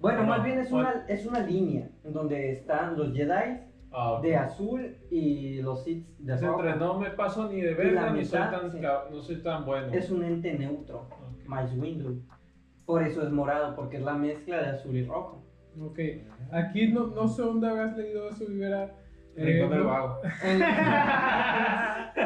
[0.00, 3.60] Bueno, No, más bien es una, es una línea en donde están los Jedi
[3.92, 4.22] Ah, ok.
[4.22, 6.60] de azul y los Sith de rojo.
[6.60, 8.78] entre no me paso ni de Y verde la ni soy mitad, tan, sí.
[8.80, 9.92] no soy tan bueno.
[9.92, 11.44] Es un ente neutro, Ok.
[11.46, 12.22] Mace Windu.
[12.86, 15.44] Por eso es morado, porque es la mezcla de azul y rojo.
[15.80, 15.98] Ok.
[16.52, 18.94] Aquí no, no sé dónde habías leído eso, Vivera.
[19.36, 20.18] Eh, del vago.
[20.44, 20.62] En-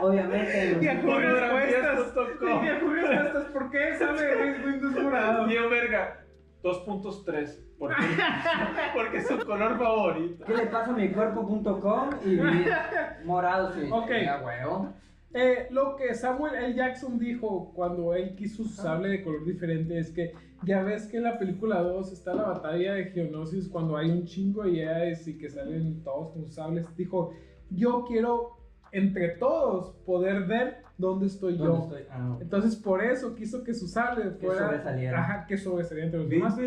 [0.00, 1.98] Obviamente, en los- Yahoo Respuestas.
[2.12, 2.66] Fotografías.com.
[2.66, 5.46] Yahoo Respuestas, ¿por qué Mace Windu es morado?
[5.46, 6.23] Tío verga,
[6.64, 7.76] 2.3.
[7.78, 8.02] ¿Por qué?
[8.94, 10.44] Porque es su color favorito.
[10.46, 12.10] ¿Qué le pasa a mi cuerpo.com?
[12.24, 13.88] Y morado, sí.
[13.92, 14.10] Ok.
[14.24, 14.94] Ya, huevo.
[15.34, 16.74] Eh, lo que Samuel L.
[16.74, 21.18] Jackson dijo cuando él quiso su sable de color diferente es que ya ves que
[21.18, 25.26] en la película 2 está la batalla de Geonosis cuando hay un chingo de Jedis
[25.26, 26.86] y que salen todos con sus sables.
[26.96, 27.34] Dijo,
[27.68, 28.52] yo quiero
[28.92, 31.90] entre todos poder ver dónde estoy yo.
[32.10, 32.38] Ah.
[32.40, 34.66] Entonces por eso quiso que su sable Que fuera...
[34.66, 35.20] sobresaliera.
[35.20, 36.58] Ajá, que sobresaliera entre los demás.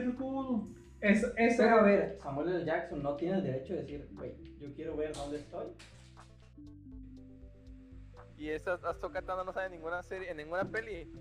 [0.99, 2.65] Es, ese Pero a ver, Samuel L.
[2.65, 5.67] Jackson no tiene el derecho de decir, güey, yo quiero ver dónde estoy.
[8.37, 11.11] Y esa Tano no sale en ninguna serie, en ninguna peli.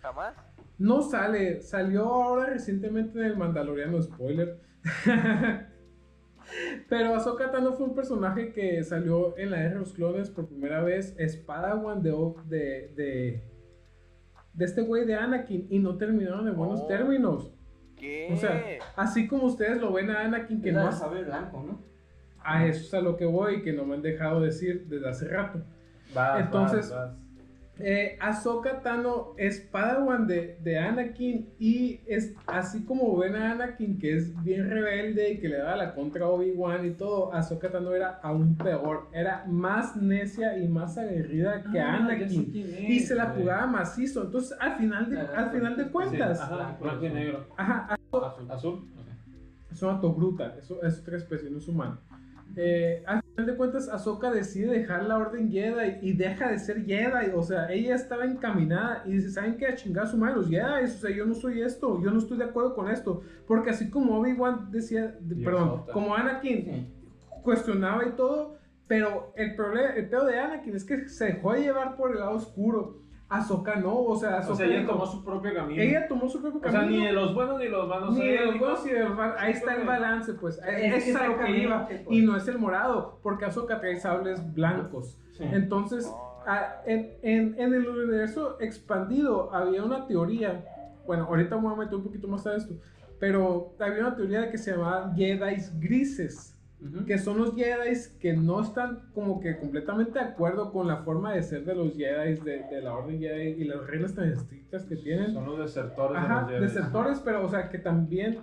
[0.00, 0.34] Jamás.
[0.78, 4.60] No sale, salió ahora recientemente en el Mandaloriano, spoiler.
[6.88, 10.46] Pero Ahsoka Tano fue un personaje que salió en la Guerra de los Clones por
[10.48, 12.10] primera vez, es Padawan de,
[12.46, 13.42] de, de,
[14.54, 16.86] de este güey de Anakin y no terminaron en buenos Oh.
[16.86, 17.52] términos.
[17.96, 18.28] ¿Qué?
[18.32, 18.62] O sea,
[18.96, 21.80] así como ustedes lo ven a Anakin que no sable blanco, ¿no?
[22.48, 25.26] a eso es a lo que voy que no me han dejado decir desde hace
[25.28, 25.64] rato.
[26.14, 27.25] Vas, Entonces- vas, vas.
[27.78, 33.98] Eh, Ahsoka Tano es Padawan de, de Anakin y es así como ven a Anakin
[33.98, 37.70] que es bien rebelde y que le da la contra a Obi-Wan y todo, Ahsoka
[37.70, 43.00] Tano era aún peor, era más necia y más aguerrida que Ah, Anakin es, y
[43.00, 47.04] se la jugaba macizo, entonces al final de, al final de sí, cuentas, Ajá, blanco
[47.04, 47.46] y negro.
[47.58, 48.50] ajá, Azul.
[48.50, 48.88] Azul.
[49.70, 51.98] es una togruta, eso es otra especie, no es humano.
[52.54, 56.84] Eh, al final de cuentas, Ahsoka decide dejar la orden Jedi y deja de ser
[56.86, 57.30] Jedi.
[57.34, 59.66] O sea, ella estaba encaminada y dice: ¿Saben qué?
[59.66, 60.84] A chingar a su madre los Jedi.
[60.84, 63.22] O sea, yo no soy esto, yo no estoy de acuerdo con esto.
[63.46, 65.92] Porque así como Obi-Wan decía, Dios perdón, sota.
[65.92, 66.92] como Anakin Sí.
[67.42, 68.56] cuestionaba y todo,
[68.88, 72.20] pero el problema, el pedo de Anakin es que se dejó de llevar por el
[72.20, 73.02] lado oscuro.
[73.28, 75.82] Ahsoka no, o sea, Ahsoka O sea, ella dijo- tomó su propio camino.
[75.82, 77.00] ella tomó su propio o sea, camino.
[77.00, 78.14] ni de los buenos ni de los malos.
[78.14, 79.36] Ni de los buenos y de los malos.
[79.38, 80.58] Ahí está el balance, pues.
[80.66, 81.86] Es Es, a lo que iba.
[81.88, 82.02] pues.
[82.08, 85.18] Y no es el morado, porque Ahsoka trae sables blancos.
[85.32, 85.44] Sí.
[85.44, 86.10] Entonces,
[86.46, 90.64] a- en, en- en el universo expandido había una teoría.
[91.06, 92.74] Bueno, ahorita me voy a meter un poquito más a esto.
[93.18, 96.55] Pero había una teoría de que se llamaban Jedi grises.
[97.06, 101.32] Que son los Jedi que no están como que completamente de acuerdo con la forma
[101.34, 104.84] de ser de los Jedi, de, de la Orden Jedi y las reglas tan estrictas
[104.84, 105.32] que tienen.
[105.32, 106.74] Son los desertores Ajá, de los Jedi.
[106.74, 108.38] desertores, pero o sea, que también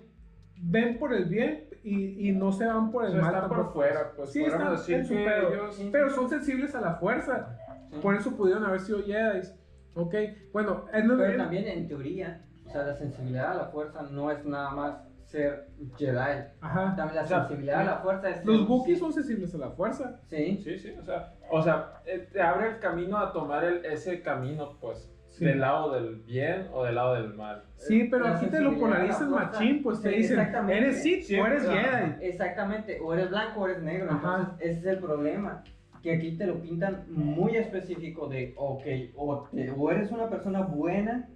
[0.61, 3.33] ven por el bien y, y no se van por O el sea, mal.
[3.35, 4.31] están por fuera, pues.
[4.31, 5.53] Sí, están en su pedo.
[5.53, 7.57] ellos- Pero son sensibles a la fuerza.
[7.91, 7.99] Sí.
[8.01, 9.47] Por eso pudieron haber sido Jedi.
[9.95, 10.15] Ok,
[10.53, 14.31] bueno, en el- Pero también en teoría, o sea, la sensibilidad a la fuerza no
[14.31, 14.97] es nada más
[15.33, 15.67] ser
[15.97, 16.43] Jedi.
[16.61, 16.95] ajá.
[16.95, 18.45] También la O sea, sensibilidad a la fuerza es.
[18.45, 20.19] Los Wookiees son sensibles a la fuerza.
[20.27, 20.59] Sí.
[20.63, 24.21] Sí, sí, o sea, o sea, eh, te abre el camino a tomar el- ese
[24.21, 25.43] camino, pues, Sí.
[25.45, 27.63] del lado del bien o del lado del mal.
[27.77, 30.77] Sí, pero La aquí te lo polarizan machín, pues te Sí, dicen, exactamente.
[30.77, 31.81] eres Sith Sí, o eres ajá.
[31.81, 32.25] Jedi.
[32.27, 34.11] Exactamente, o eres blanco o eres negro.
[34.11, 34.37] Ajá.
[34.39, 35.63] Entonces, ese es el problema.
[36.03, 38.83] Que aquí te lo pintan muy específico de, ok,
[39.15, 41.27] o, te- o eres una persona buena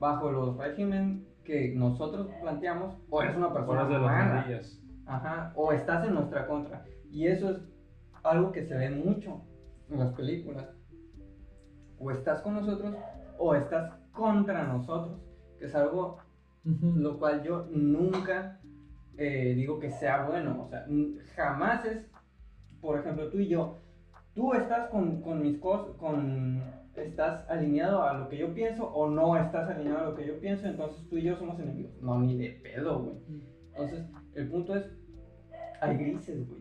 [0.00, 4.34] bajo los régimen que nosotros planteamos, o eres una persona de los mala.
[4.34, 4.80] mandillas.
[5.06, 6.84] Ajá, o estás en nuestra contra.
[7.10, 7.58] Y eso es
[8.22, 9.42] algo que se ve mucho
[9.90, 10.66] en las películas.
[11.98, 12.96] O estás con nosotros
[13.38, 15.20] o estás contra nosotros.
[15.58, 16.18] Que es algo
[16.64, 18.58] lo cual yo nunca
[19.16, 20.62] eh, digo que sea bueno.
[20.62, 20.86] O sea,
[21.36, 22.06] jamás es,
[22.80, 23.78] por ejemplo, tú y yo,
[24.34, 26.62] tú estás con, con mis cosas, con,
[26.96, 30.38] estás alineado a lo que yo pienso o no estás alineado a lo que yo
[30.40, 31.92] pienso, entonces tú y yo somos enemigos.
[32.00, 33.16] No, ni de pedo, güey.
[33.72, 34.04] Entonces,
[34.34, 34.84] el punto es,
[35.80, 36.60] hay grises, güey.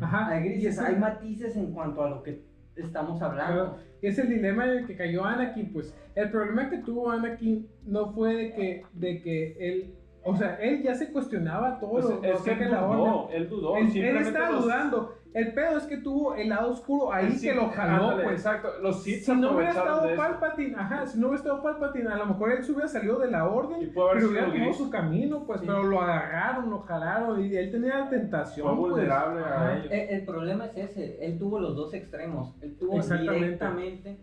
[0.00, 0.28] Ajá.
[0.28, 2.42] Hay grises, hay matices en cuanto a lo que
[2.76, 3.78] estamos hablando.
[4.00, 7.68] Y es el dilema en el que cayó Anakin, pues el problema que tuvo Anakin
[7.86, 9.94] no fue de que, de que él,
[10.24, 12.80] o sea, él ya se cuestionaba todo Pues, lo, lo es que que él la
[12.82, 13.76] dudó, él dudó.
[13.76, 15.14] Él, estaba los- dudando.
[15.34, 18.36] El pedo es que tuvo el lado oscuro ahí que lo jaló, ándale, pues.
[18.36, 20.16] Exacto, los Sith Si no hubiera estado.
[20.16, 23.30] Palpatine, ajá, si no hubiera estado Palpatine, a lo mejor él se hubiera salido de
[23.30, 25.66] la orden Y pudo haber hubiera tomado su camino, pues, Sí.
[25.66, 28.76] pero lo agarraron, lo jalaron y él tenía la tentación.
[28.76, 29.10] Fue pues.
[29.10, 29.86] a ellos.
[29.90, 32.54] El, el problema es ese, él tuvo los dos extremos.
[32.60, 34.18] Él tuvo directamente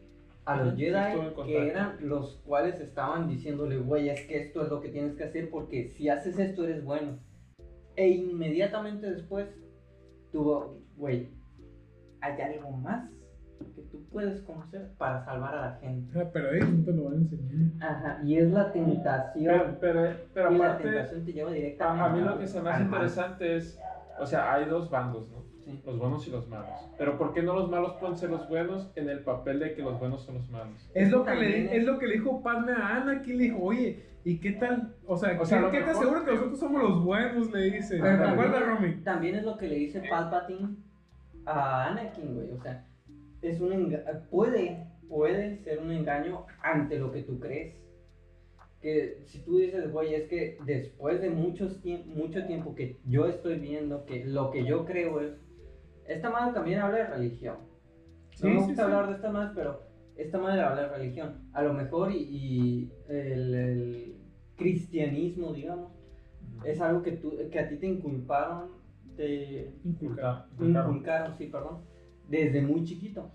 [0.45, 1.13] a los Jedi,
[1.45, 5.23] que eran los cuales estaban diciéndole, güey, es que esto es lo que tienes que
[5.23, 7.19] hacer porque si haces esto eres bueno.
[7.95, 9.47] E inmediatamente después
[10.31, 11.29] tuvo, güey,
[12.21, 13.09] hay algo más
[13.75, 16.17] que tú puedes conocer para salvar a la gente.
[16.19, 17.83] Ah, pero ellos no te lo van a enseñar.
[17.91, 19.77] Ajá, y es la Pero, tentación.
[19.81, 20.01] pero,
[20.33, 22.83] pero y la aparte, tentación te lleva directamente a, mí lo que se me hace
[22.83, 22.93] mal.
[22.93, 23.79] interesante es,
[24.19, 25.39] o sea, hay dos bandos, ¿no?
[25.65, 25.81] Sí.
[25.85, 26.69] Los buenos y los malos.
[26.97, 29.81] Pero ¿por qué no los malos pueden ser los buenos en el papel de que
[29.83, 30.89] los buenos son los malos?
[30.93, 34.05] Es lo, que le, es- lo que le dijo Padme a Anakin, le dijo, oye,
[34.23, 34.95] ¿y qué tal?
[35.05, 37.51] O sea, O sea, ¿qué, qué te aseguro que nosotros somos los buenos?
[37.51, 37.99] Le dice.
[38.01, 38.93] Pero ¿Te acuerdas, Romy?
[39.03, 40.75] También es lo que le dice Palpatine
[41.49, 42.51] a Anakin, güey.
[42.51, 42.85] O sea,
[43.41, 43.95] es un
[44.29, 47.75] puede puede ser un engaño ante lo que tú crees.
[48.81, 53.27] Que si tú dices, güey, es que después de muchos tiemp- mucho tiempo que yo
[53.27, 55.33] estoy viendo que lo que yo creo es.
[56.07, 57.57] Esta madre también habla de religión.
[58.35, 58.81] Sí, no me sí, gusta sí.
[58.81, 59.81] hablar de esta madre, pero
[60.15, 61.49] esta madre habla de religión.
[61.53, 64.15] A lo mejor y, y el, el
[64.55, 65.91] cristianismo, digamos,
[66.63, 68.69] es algo que, tú, que a ti te inculparon,
[69.19, 70.47] te Inculcar.
[70.61, 71.79] inculcaron, sí, perdón,
[72.29, 73.29] desde muy chiquito.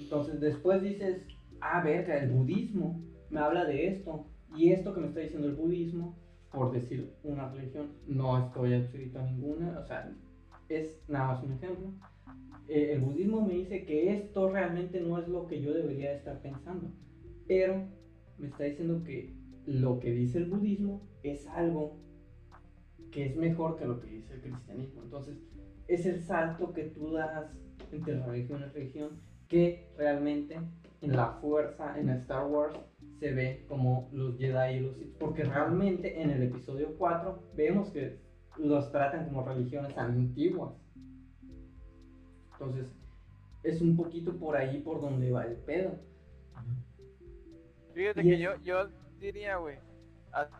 [0.00, 1.26] Entonces después dices,
[1.60, 2.98] ah, verga, el budismo
[3.28, 4.26] me habla de esto.
[4.56, 6.16] Y esto que me está diciendo el budismo,
[6.50, 10.10] por decir una religión, no estoy adscrito a ninguna, o sea,
[10.70, 11.92] es nada más un ejemplo.
[12.68, 16.40] Eh, el budismo me dice que esto realmente no es lo que yo debería estar
[16.40, 16.90] pensando,
[17.46, 17.86] pero
[18.38, 19.34] me está diciendo que
[19.66, 21.98] lo que dice el budismo es algo
[23.12, 25.02] que es mejor que lo que dice el cristianismo.
[25.02, 25.38] Entonces,
[25.86, 27.46] es el salto que tú das
[27.92, 29.10] entre religión y religión
[29.48, 30.58] que realmente
[31.02, 32.74] en la fuerza, en Star Wars,
[33.20, 35.14] se ve como los Jedi y los Sith.
[35.18, 38.18] Porque realmente en el episodio 4 vemos que
[38.56, 40.72] los tratan como religiones antiguas.
[42.52, 42.86] Entonces,
[43.62, 45.92] es un poquito por ahí por donde va el pedo.
[47.94, 48.88] Fíjate Y que es- yo, yo
[49.20, 49.76] diría, güey,
[50.32, 50.58] hasta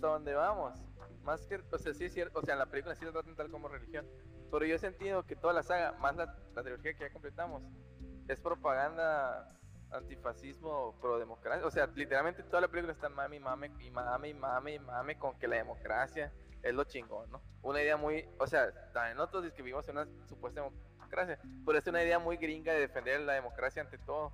[0.00, 0.72] donde vamos.
[1.22, 3.50] Más que, o sea, sí es cierto, o sea, la película sí lo tratan tal
[3.50, 4.06] como religión.
[4.50, 7.62] Pero yo he sentido que toda la saga, más la, la trilogía que ya completamos,
[8.28, 9.46] es propaganda
[9.92, 11.66] antifascismo pro democracia.
[11.66, 15.18] O sea, literalmente toda la película está mami, mame, y mame, y mame, y mame
[15.18, 17.42] con que la democracia es lo chingón, ¿no?
[17.62, 21.86] Una idea muy, o sea, también nosotros que vivimos en una supuesta democracia, pero es
[21.86, 24.32] una idea muy gringa de defender la democracia ante todo.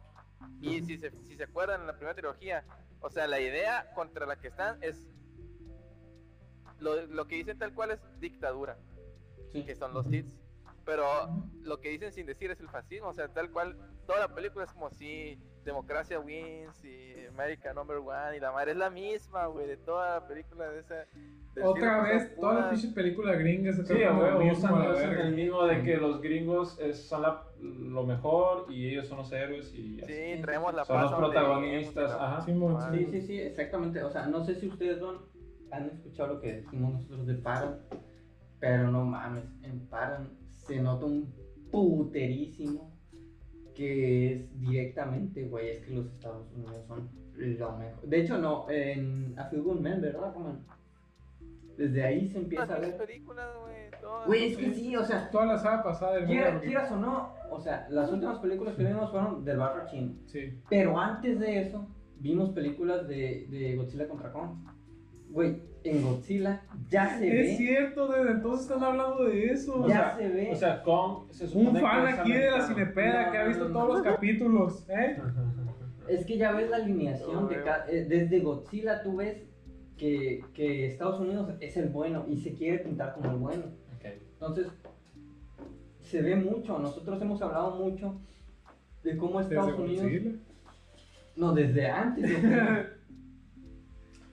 [0.60, 2.64] Y si se, si se acuerdan en la primera trilogía,
[3.00, 5.06] o sea, la idea contra la que están es.
[6.80, 8.76] Lo, lo que dicen tal cual es dictadura,
[9.52, 9.64] Sí.
[9.64, 10.32] que son los hits.
[10.84, 11.04] Pero
[11.62, 13.76] lo que dicen sin decir es el fascismo, o sea, tal cual.
[14.06, 18.70] Toda la película es como si democracia wins y America number one y la madre
[18.70, 21.06] es la misma, güey, de toda la película de esa.
[21.60, 25.34] Otra vez, son todas las puras- pinches películas gringas se Sí, güey, la usan, el
[25.34, 29.74] mismo de que los gringos es- son la- lo mejor y ellos son los héroes
[29.74, 30.12] y así.
[30.12, 32.42] Sí, traemos la Son paz los protagonistas, ajá.
[32.92, 34.04] Sí, sí, sí, exactamente.
[34.04, 35.16] O sea, no sé si ustedes han,
[35.70, 37.78] han escuchado lo que decimos nosotros de Paran,
[38.60, 41.32] pero no mames, en Paran se nota un
[41.70, 42.90] puterísimo
[43.74, 48.02] que es directamente, güey, es que los Estados Unidos son lo mejor.
[48.08, 50.64] De hecho, no, en A Few Good Men, ¿verdad, Roman?
[51.76, 53.06] Desde ahí se empieza a Todas las ver.
[53.06, 53.46] películas,
[54.26, 57.34] güey, es que sí, o sea, Toda la saga pasada del quiera- quieras o no,
[57.50, 60.14] o sea, las últimas películas que vimos fueron del barrio chino.
[60.24, 60.58] Sí.
[60.70, 61.86] Pero antes de eso,
[62.18, 64.56] vimos películas de, de Godzilla contra Kong.
[65.30, 67.56] Güey, en Godzilla ya se Es ve.
[67.56, 69.82] cierto, desde entonces están hablando de eso.
[69.82, 70.48] O ya sea, se ve.
[70.52, 73.42] O sea, Kong se supone Un fan es aquí de la cinepeda No, que ha
[73.42, 75.16] no, visto no, todos los capítulos, ¿eh?
[76.08, 77.56] es que ya ves la alineación No, de
[77.88, 79.42] eh, Desde Godzilla tú ves
[79.96, 83.64] que, que Estados Unidos es el bueno y se quiere pintar como el bueno.
[84.34, 84.68] Entonces,
[86.02, 86.78] se ve mucho.
[86.78, 88.20] Nosotros hemos hablado mucho
[89.02, 90.02] de cómo Desde Estados Unidos.
[90.04, 90.30] Godzilla.
[91.36, 92.30] No, desde antes.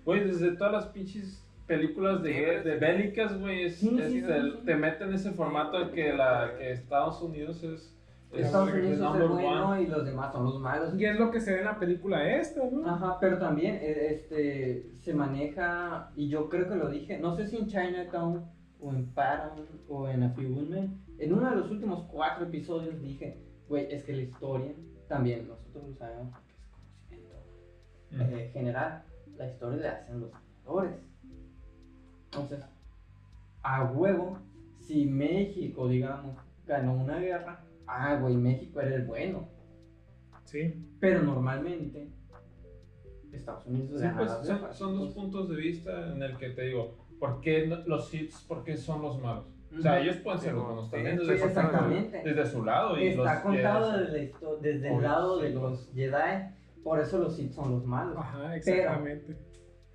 [0.06, 2.80] Güey, desde todas las pinches películas de, de sí.
[2.80, 4.66] bélicas, güey, es- Sí, es- sí, te, sí, sí.
[4.66, 7.96] te meten ese formato de que, la, que Estados Unidos es,
[8.34, 9.82] es Estados Unidos es el bueno one.
[9.84, 10.94] y los demás son los malos.
[11.00, 12.86] Y es lo que se ve en la película esta, ¿no?
[12.90, 17.48] Ajá, pero también eh, este, se maneja, y yo creo que lo dije, no sé
[17.48, 18.44] si en Chinatown
[18.82, 22.46] o en Paramount o en A Few Good Men, en uno de los últimos cuatro
[22.46, 23.38] episodios dije,
[23.70, 24.74] güey, es que la historia,
[25.08, 26.54] también nosotros lo sabemos porque
[27.16, 27.22] es
[28.10, 29.04] conocimiento eh, general,
[29.38, 30.96] la historia la hacen los actores.
[32.26, 32.64] Entonces,
[33.62, 34.40] a huevo,
[34.80, 39.48] si México, digamos, ganó una guerra, ah, güey, México era el bueno.
[40.46, 40.74] Sí.
[41.00, 42.10] Pero normalmente
[43.32, 46.96] Estados Unidos Sí, pues son, son dos puntos de vista en el que te digo,
[47.20, 49.46] ¿por qué los hits, por qué son los malos?
[49.76, 52.22] O sea, ellos pueden ser los buenos Sí, también sí, desde, su, exactamente.
[52.24, 53.00] desde su lado.
[53.00, 55.44] Y Está los contado Jedi- desde, desde el lado sí.
[55.48, 56.54] de los Jedi,
[56.84, 58.18] por eso los Sith son los malos.
[58.18, 59.38] Ajá, exactamente.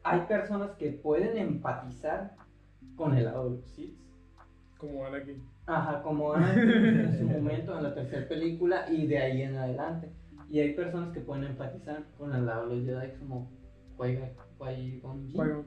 [0.03, 2.35] Hay personas que pueden empatizar
[2.97, 3.99] con el lado de los Sith.
[4.79, 5.43] Como Anakin.
[5.67, 10.11] Ajá, como Anakin en su momento en la tercera película y de ahí en adelante.
[10.49, 13.51] Y hay personas que pueden empatizar con el lado de los Jedi como
[13.99, 15.65] Qui-Gon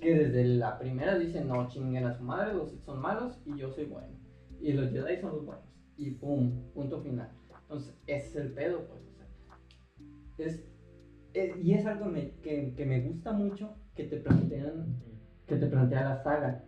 [0.00, 3.58] que desde la primera dicen no chinguen a su madre, los Sith son malos y
[3.58, 4.16] yo soy bueno.
[4.58, 5.64] Y los Jedi son los buenos.
[5.98, 7.19] Y pum, punto final.
[12.06, 14.96] Me- que, que me gusta mucho que te plantean,
[15.46, 16.64] que te plantea la saga.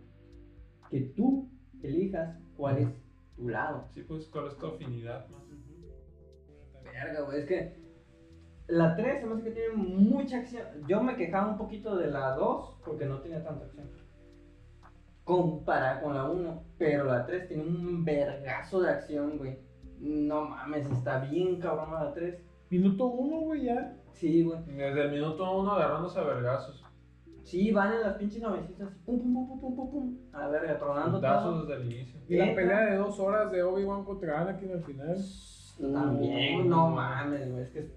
[0.89, 1.49] Que tú
[1.81, 2.87] elijas cuál es
[3.35, 3.87] tu lado.
[3.93, 5.27] Sí, pues, ¿cuál es tu afinidad?
[5.29, 5.41] más?
[6.83, 7.83] Verga, güey, es que
[8.67, 10.63] la 3 se me hace que tiene mucha acción.
[10.87, 13.89] Yo me quejaba un poquito de la 2 porque no tenía tanta acción.
[15.23, 19.57] Comparada con la 1, pero la 3 tiene un vergazo de acción, güey.
[19.99, 22.41] No mames, está bien cabrón la 3.
[22.69, 23.95] Minuto uno, güey, ya.
[24.13, 24.59] Sí, güey.
[24.65, 26.83] Desde el minuto uno agarrándose a vergazos.
[27.43, 30.17] Sí, van en las pinches navecitas así, pum, pum, pum, pum, pum, pum.
[30.31, 31.65] A ver, tronando todo.
[31.65, 32.19] desde el inicio.
[32.29, 35.17] Y la pelea de dos horas de Obi-Wan contra Anakin al final.
[35.93, 37.63] También, no mames, güey.
[37.63, 37.91] Es que,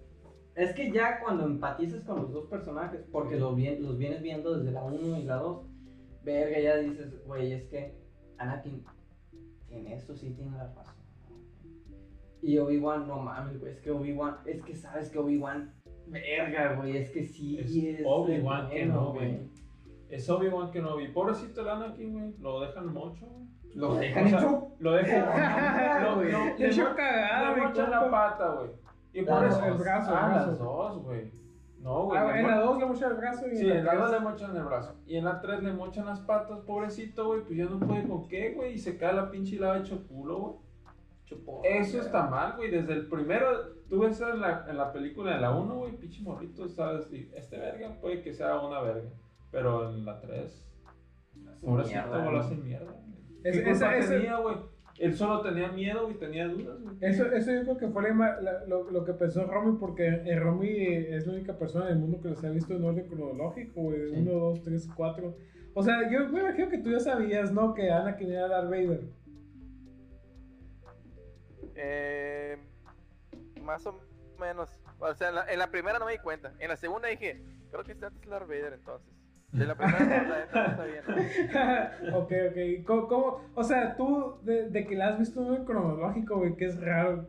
[0.56, 4.56] es que ya cuando empatizas con los dos personajes, porque los, vien- los vienes viendo
[4.58, 5.64] desde la 1 y la 2,
[6.24, 7.94] verga, ya dices, güey, es que
[8.38, 8.82] Anakin
[9.70, 10.94] en esto sí tiene la razón.
[12.42, 15.72] Y Obi-Wan, no mames, güey, es que Obi-Wan, es que sabes que Obi-Wan,
[16.08, 19.18] verga, güey, es que sí Es es, Obi-Wan Kenobi.
[19.18, 19.40] güey.
[20.08, 21.08] Es Obi-Wan Kenobi.
[21.08, 22.34] Pobrecito el Anakin, güey.
[22.40, 23.46] Lo dejan mocho, güey.
[23.74, 25.24] Lo dejan O sea, hecho Lo dejan.
[25.34, 26.32] Ah, güey.
[26.32, 28.00] Le le echó mo- cagada, le mochan compa.
[28.06, 28.70] la pata, güey.
[29.12, 29.64] Y por eso.
[29.66, 30.46] El brazo, el ah, brazo.
[30.50, 31.30] las dos, güey.
[31.80, 32.18] No, güey.
[32.18, 34.10] Ah, le en la 2 le mocha el brazo y Sí, en la tres- 2
[34.12, 34.94] le mochan el brazo.
[35.06, 37.42] Y en la 3 le mochan las patas, pobrecito, güey.
[37.42, 38.72] Pues ya no puede con qué, güey.
[38.74, 40.54] Y se cae la pinche lava hecho culo, güey.
[41.26, 42.06] Chupó, Eso güey.
[42.06, 42.70] está mal, güey.
[42.70, 43.46] Desde el primero,
[43.88, 47.10] tú ves en la, en la película de la 1, güey, pinche morrito, ¿sabes?
[47.12, 49.08] Y este verga puede que sea una verga.
[49.50, 50.66] Pero en la 3,
[51.60, 52.94] pobrecito, Mierda, güey, lo hacen mierda.
[53.44, 54.56] Es- ¿Qué culpa esa- esa- tenía, güey?
[54.98, 56.96] Él solo tenía miedo y tenía dudas, güey.
[57.02, 60.40] Eso, eso yo creo que fue la la- lo, lo que pensó Romy, porque eh,
[60.40, 63.82] Romy es la única persona en el mundo que los ha visto en orden cronológico,
[63.82, 64.08] güey.
[64.08, 64.16] Sí.
[64.16, 65.36] 1, 2, 3, 4.
[65.74, 67.74] O sea, yo me imagino que tú ya sabías, ¿no?
[67.74, 69.02] Que Anakin era Darth Vader.
[71.74, 72.45] Eh,
[73.66, 74.00] más o
[74.38, 74.70] menos.
[74.98, 76.52] O sea, en la, en la primera no me di cuenta.
[76.58, 79.12] En la segunda dije, creo que está antes Darth Vader entonces.
[79.52, 81.04] En la primera no, la no está bien.
[82.14, 82.86] ok, ok.
[82.86, 86.66] ¿Cómo, cómo- o sea, tú, de, de que la has visto en cronológico, güey, que
[86.66, 87.28] es raro.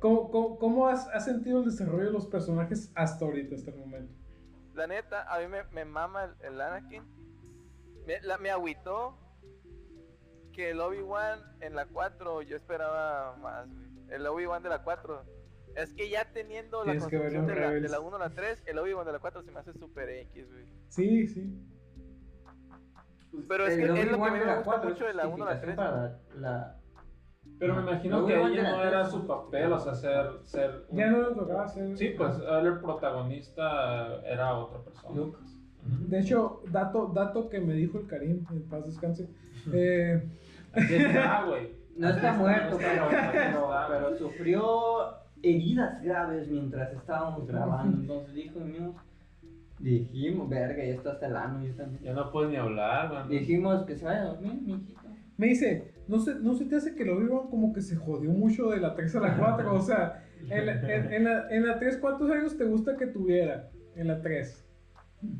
[0.00, 3.78] ¿Cómo, cómo, cómo has, has sentido el desarrollo de los personajes hasta ahorita, hasta el
[3.78, 4.12] momento?
[4.74, 7.02] La neta, a mí me, me mama el, el Anakin.
[8.06, 9.18] Me, la, me agüitó
[10.52, 13.86] que el Obi-Wan en la 4 yo esperaba más, güey.
[14.10, 15.24] El Obi-Wan de la 4.
[15.76, 18.78] Es que ya teniendo la construcción de la, de la 1 a la 3, el
[18.78, 20.64] Obi-Wan de la 4 se me hace super X, güey.
[20.88, 21.54] Sí, sí.
[23.48, 25.44] Pero es El que es lo que me gusta cuatro mucho de la es 1
[25.44, 25.76] a la justificación 3.
[25.76, 26.76] para la-
[27.58, 29.94] Pero me No, imagino que iban ahí de la no era su papel, o sea,
[29.94, 30.26] ser.
[30.44, 31.96] ser un- Ya no le tocaba hacer.
[31.98, 35.20] Sí, pues el protagonista era otra persona.
[35.20, 35.36] Ujú.
[36.08, 39.28] De hecho, dato, dato que me dijo el Karim, en paz descanse.
[39.72, 40.22] Eh,
[40.72, 41.76] Aquí está, güey.
[41.96, 43.86] No está muerto, pero, pero, está.
[43.88, 47.98] pero sufrió heridas graves mientras estábamos grabando.
[48.00, 48.96] Entonces dijimos,
[49.78, 51.62] dijimos, verga, ya está hasta el ano.
[51.62, 53.38] Ya está- Ya no puedes ni hablar, güey.
[53.40, 55.00] Dijimos que se vaya a dormir, mijito.
[55.36, 58.30] me dice, ¿no se, ¿no se te hace que lo vivan como que se jodió
[58.30, 59.74] mucho de la 3 a la 4?
[59.74, 63.06] O sea, en la, en, en la, en la 3, ¿cuántos años te gusta que
[63.06, 63.68] tuviera?
[63.96, 64.62] En la 3.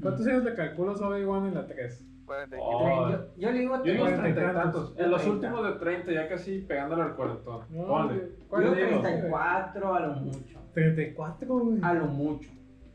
[0.03, 2.07] ¿Cuántos años le calculas a Obi-Wan en la 3?
[2.27, 3.11] 40 Oh.
[3.11, 4.95] Yo, yo le digo Yo digo Cuarenta y treinta y tantos.
[4.99, 5.47] En los 30.
[5.49, 7.65] últimos de 30, ya casi pegándole al cuarentón.
[7.71, 8.15] No, Ponle.
[8.15, 10.61] yo- yo ¿cuál Yo digo digo, 34 a lo mucho.
[10.75, 11.79] 34, güey.
[11.83, 12.51] A lo mucho.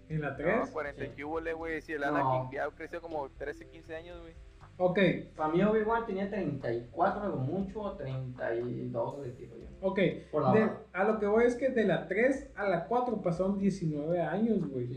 [0.09, 0.69] En la No, 3.
[0.71, 1.11] 40 Sí.
[1.15, 1.81] que hubo, güey.
[1.81, 2.07] Si el No.
[2.07, 4.33] Anakin ya creció como 13, 15 años, güey.
[4.77, 4.97] Ok,
[5.35, 9.67] Para mí Obi-Wan tenía 34 a lo mucho, o 32 le tiro yo.
[9.87, 9.99] ok.
[10.31, 13.21] Por la De- a lo que voy es que de la 3 a la 4
[13.21, 14.87] pasaron 19 años, güey.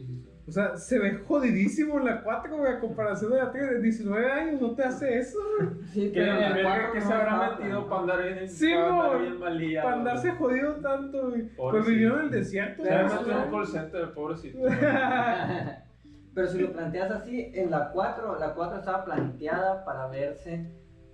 [0.47, 3.81] O sea, se ve jodidísimo en la 4, güey, a comparación de la 3 de
[3.81, 5.71] 19 años, no te hace eso, güey.
[5.87, 8.71] Sí, ¿Qué, pero la verga cuatro que no se habrá metido para andar bien, Sí,
[8.75, 9.83] para andar?
[9.83, 11.49] Para andarse jodido tanto, güey.
[11.57, 14.59] Pues vivió en el desierto, Se Pero ha metido un call center, pobrecito.
[16.35, 20.69] Pero si lo planteas así, en la 4, la 4 estaba planteada para verse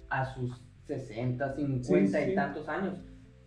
[0.08, 2.30] a sus 60, 50 Sí, sí.
[2.32, 2.98] y tantos años.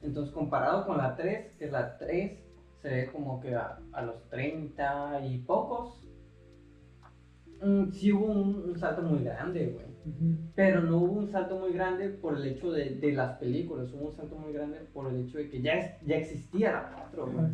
[0.01, 2.42] Entonces, comparado con la 3, que la 3
[2.83, 6.01] se ve como que a, a los 30 y pocos,
[7.61, 9.85] mm, sí hubo un, un salto muy grande, güey.
[10.05, 10.37] Ujú.
[10.53, 14.07] Pero no hubo un salto muy grande por el hecho de, de las películas, hubo
[14.09, 17.25] un salto muy grande por el hecho de que ya, es- ya existía la 4,
[17.31, 17.45] güey.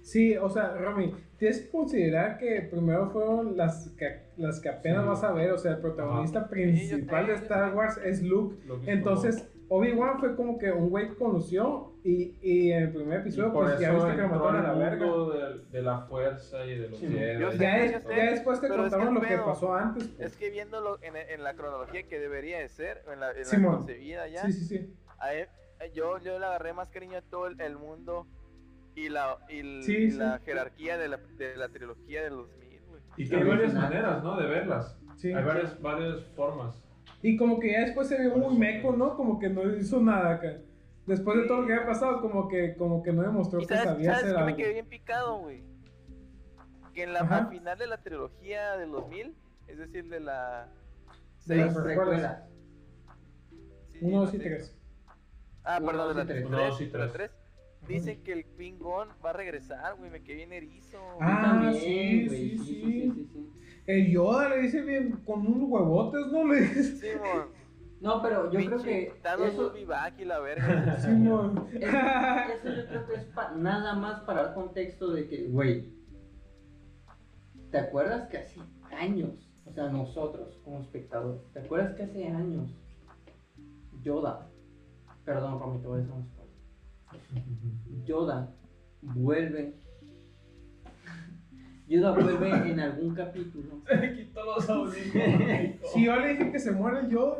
[0.00, 5.02] Sí, o sea, Romy, tienes que considerar que primero fueron las que, las que apenas
[5.02, 5.08] Sí.
[5.10, 7.74] vas a ver, o sea, el protagonista principal sé, de yo Star.
[7.76, 8.56] Wars es Luke.
[8.86, 13.52] Entonces, Obi-Wan fue como que un güey que conoció y, y en el primer episodio,
[13.52, 15.06] pues ya viste que lo mataron a la verga.
[15.06, 17.08] mundo de, de la fuerza y de los Sí.
[17.58, 20.08] Ya, es- ya después te pero es que contaron lo que pasó antes.
[20.08, 20.30] pues.
[20.32, 23.44] Es que viéndolo en, en la cronología que debería de ser, en la, en la
[23.44, 23.76] Simón.
[23.78, 24.94] concebida ya, Sí, sí, sí.
[25.18, 25.48] a él-
[25.94, 28.26] yo, yo le agarré más cariño a todo el, el mundo
[28.96, 30.16] y la, y, Sí, y sí.
[30.18, 33.00] la jerarquía de la, de la trilogía de los mil, güey.
[33.16, 34.36] Y que hay varias maneras, ¿no?
[34.40, 34.98] De verlas.
[35.16, 35.32] sí.
[35.32, 36.82] Hay varias, varias formas.
[37.22, 39.16] Y como que ya después se vio muy meco, ¿no?
[39.16, 40.58] Como que no hizo nada acá.
[41.06, 43.74] Después de todo lo que había pasado, como que, como que no demostró ¿Y que
[43.74, 44.56] sabes, sabía sabes hacer que me algo.
[44.56, 45.62] quedé bien picado, güey?
[46.94, 47.36] Que en la Ajá.
[47.38, 49.34] al final de la trilogía del 2000,
[49.68, 50.68] es decir, de la
[51.46, 51.74] De las
[53.92, 54.42] sí, Uno, dos y seis.
[54.42, 54.76] tres.
[55.64, 56.36] Ah, Uno, perdón, de y la tres.
[56.38, 56.46] 3.
[56.46, 57.30] Uno, dos y tres.
[57.86, 60.10] Dicen que el Klingon va a regresar, güey.
[60.10, 60.98] Me quedé bien erizo.
[61.20, 62.64] Ah, También, sí, güey, sí, sí.
[62.64, 63.57] sí, sí, sí.
[63.88, 66.46] El Yoda le dice bien, con unos huevotes, ¿no?
[66.46, 67.12] Le dice.
[67.14, 67.48] Simón.
[68.00, 70.96] No, pero yo creo que Thanos eso, y la verga.
[71.00, 71.66] Simón.
[71.72, 75.92] eso, eso yo creo que es pa- nada más para dar contexto de que, güey,
[77.70, 78.60] ¿te acuerdas que hace
[78.96, 82.70] años, o sea, nosotros como espectadores, ¿te acuerdas que hace años
[84.02, 84.48] Yoda,
[85.24, 88.04] perdón, Romy, te voy a decir un spoiler.
[88.04, 88.54] Yoda
[89.02, 89.74] vuelve,
[91.88, 93.80] Yoda vuelve en algún capítulo.
[93.88, 95.80] Se quitó los audífonos.
[95.92, 97.38] Si yo le dije que se muere el Yoda,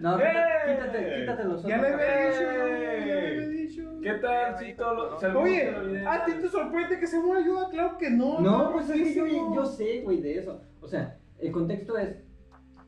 [0.00, 0.24] No, ¡Eh!
[0.66, 4.00] quítate, quítate los ya le había dicho, ya le había dicho.
[4.02, 4.94] ¿Qué tal, Chito?
[4.94, 6.04] Lo- Oye?
[6.06, 7.68] ¿a ti te sorprende que se muera Yoda?
[7.70, 8.40] Claro que no.
[8.40, 10.62] No, no, pues es que yo, yo sé, güey, de eso.
[10.80, 12.16] O sea, el contexto es,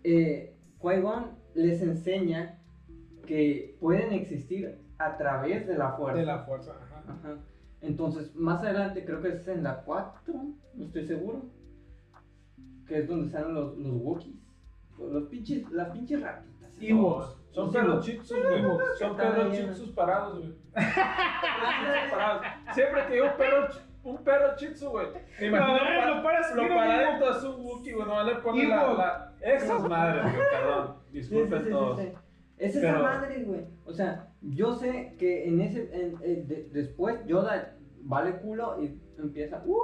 [0.04, 2.58] eh, Qui-Gon les enseña
[3.26, 6.20] que pueden existir a través de la fuerza.
[6.20, 7.02] De la fuerza, ajá.
[7.08, 7.36] Ajá.
[7.84, 10.34] Entonces, más adelante, creo que es en la 4,
[10.74, 11.42] no estoy seguro,
[12.86, 14.36] que es donde salen los, los Wookiees.
[14.98, 16.72] Los pinches, las pinches ratitas.
[17.52, 18.62] Son Sí, perochitsus, güey.
[18.98, 20.54] Son Están perochitsus parados, güey.
[22.74, 23.68] Siempre que digo un perro,
[24.04, 25.06] un perro chitsu, güey.
[25.40, 28.06] Me imagino para- lo paras, Lo paradito a su Wookiee, güey.
[28.06, 29.32] No le pone la, la.
[29.40, 30.36] Esas madres, güey.
[30.50, 30.96] Perdón.
[31.12, 31.98] Sí, sí, Disculpen sí, sí, todos.
[32.00, 32.08] sí.
[32.58, 33.64] Es esa Pero- madre, güey.
[33.94, 35.88] O sea, yo sé que en ese.
[35.92, 39.62] en- eh, de- después Yoda vale culo y empieza.
[39.64, 39.78] "Uh,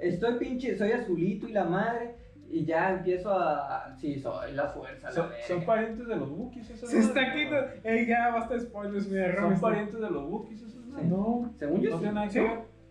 [0.00, 2.16] estoy pinche, soy azulito y la madre.
[2.50, 3.94] Y ya empiezo a.
[4.00, 5.06] Sí, soy la fuerza.
[5.06, 7.68] la Son, parientes de los Wookiees, esas Se está quitando.
[7.84, 11.06] Ey, ya basta de spoilers, mira, Son parientes de los Wookiees, esas madres.
[11.08, 12.02] No, Según yo No sí.
[12.02, 12.20] tiene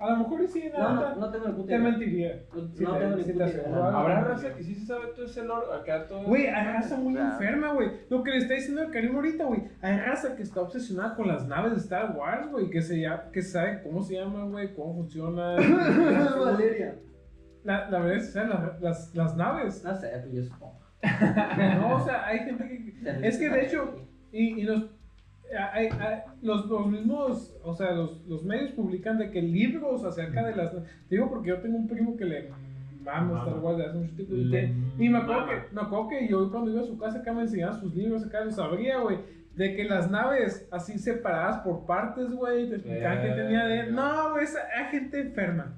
[0.02, 1.14] a lo mejor sí, No, nada.
[1.16, 2.44] no, no tengo ni puta Te mentiría.
[2.54, 3.70] No, Sí, no te- tengo puta aseguro.
[3.80, 4.00] idea.
[4.00, 6.24] Habrá raza que sí se sabe todo ese lore acá todo.
[6.24, 7.32] Güey, hay raza muy Claro.
[7.34, 7.90] enferma, güey.
[8.10, 9.64] Lo que le está diciendo el Karim ahorita, güey.
[9.82, 12.70] Hay raza que está obsesionada con las naves de Star Wars, güey.
[12.70, 15.58] Que, se ya, que sabe cómo se llaman, güey, cómo funcionan.
[16.46, 16.96] Valeria.
[17.64, 19.84] la, la verdad es que saben las, las, las naves.
[19.84, 20.80] No sé, pues yo supongo.
[21.80, 23.28] No, o sea, hay gente que.
[23.28, 23.96] Es que de hecho,
[24.32, 24.86] y, y los,
[25.58, 30.44] hay- hay- los, los mismos, o sea, los, los medios publican de que libros acerca
[30.46, 30.72] de las.
[30.72, 30.82] Te
[31.16, 32.50] digo porque yo tengo un primo que le
[33.04, 34.36] mama Star Wars de hace mucho tiempo.
[34.36, 34.74] Y, te-
[35.04, 37.42] y me, acuerdo que, me acuerdo que yo cuando iba a su casa acá me
[37.42, 39.18] enseñaba sus libros, acá lo sabría, güey.
[39.56, 43.92] De que las naves así separadas por partes, güey, te explicaban que tenía de.
[43.92, 45.74] No, güey, esa- gente enferma.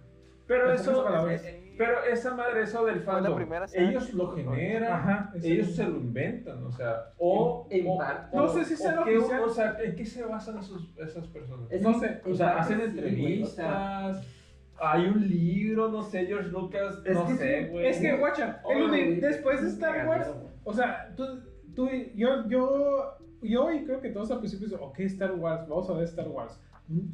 [0.48, 1.42] Pero eso, palabras.
[1.78, 6.64] Pero esa madre, eso del fandom, primera ellos lo generan, Ajá, ellos se lo inventan,
[6.64, 7.68] o sea, o...
[7.70, 8.36] En o- parte.
[8.38, 9.42] No sé si sea o lo qué- oficial.
[9.42, 11.72] O sea, ¿en qué se basan esos, esas personas?
[11.72, 14.28] Es no sé, en O sea, hacen sí, entrevistas,
[14.80, 17.88] hay un libro, no sé, George Lucas, Es no que sé, güey.
[17.88, 20.28] Es que, guacha, el después de Star Wars.
[20.64, 21.26] O sea, tú,
[21.76, 25.90] tú, yo, yo, yo y creo que todos al principio dicen, ok, Star Wars, vamos
[25.90, 26.60] a ver Star Wars.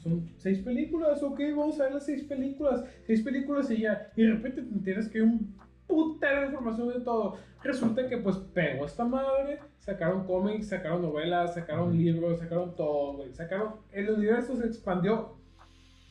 [0.01, 2.83] Son seis películas, ok, vamos a ver las seis películas.
[3.05, 4.11] Seis películas y ya.
[4.15, 5.55] Y de repente te enteras que hay un
[5.87, 7.37] putero de información de todo.
[7.63, 13.33] Resulta que pues pegó esta madre, sacaron cómics, sacaron novelas, sacaron libros, sacaron todo, güey.
[13.33, 15.35] Sacaron, el universo se expandió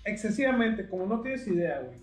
[0.05, 1.99] excesivamente, como no tienes idea, güey.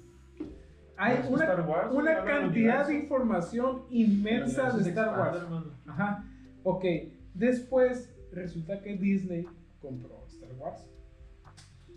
[0.97, 5.41] Hay una, Star Wars, una cantidad de información inmensa de Star Wars.
[5.41, 5.74] hermano.
[5.86, 6.24] Ajá.
[6.64, 6.86] Ok.
[7.34, 9.45] Después resulta que Disney
[9.82, 10.88] compró Star Wars.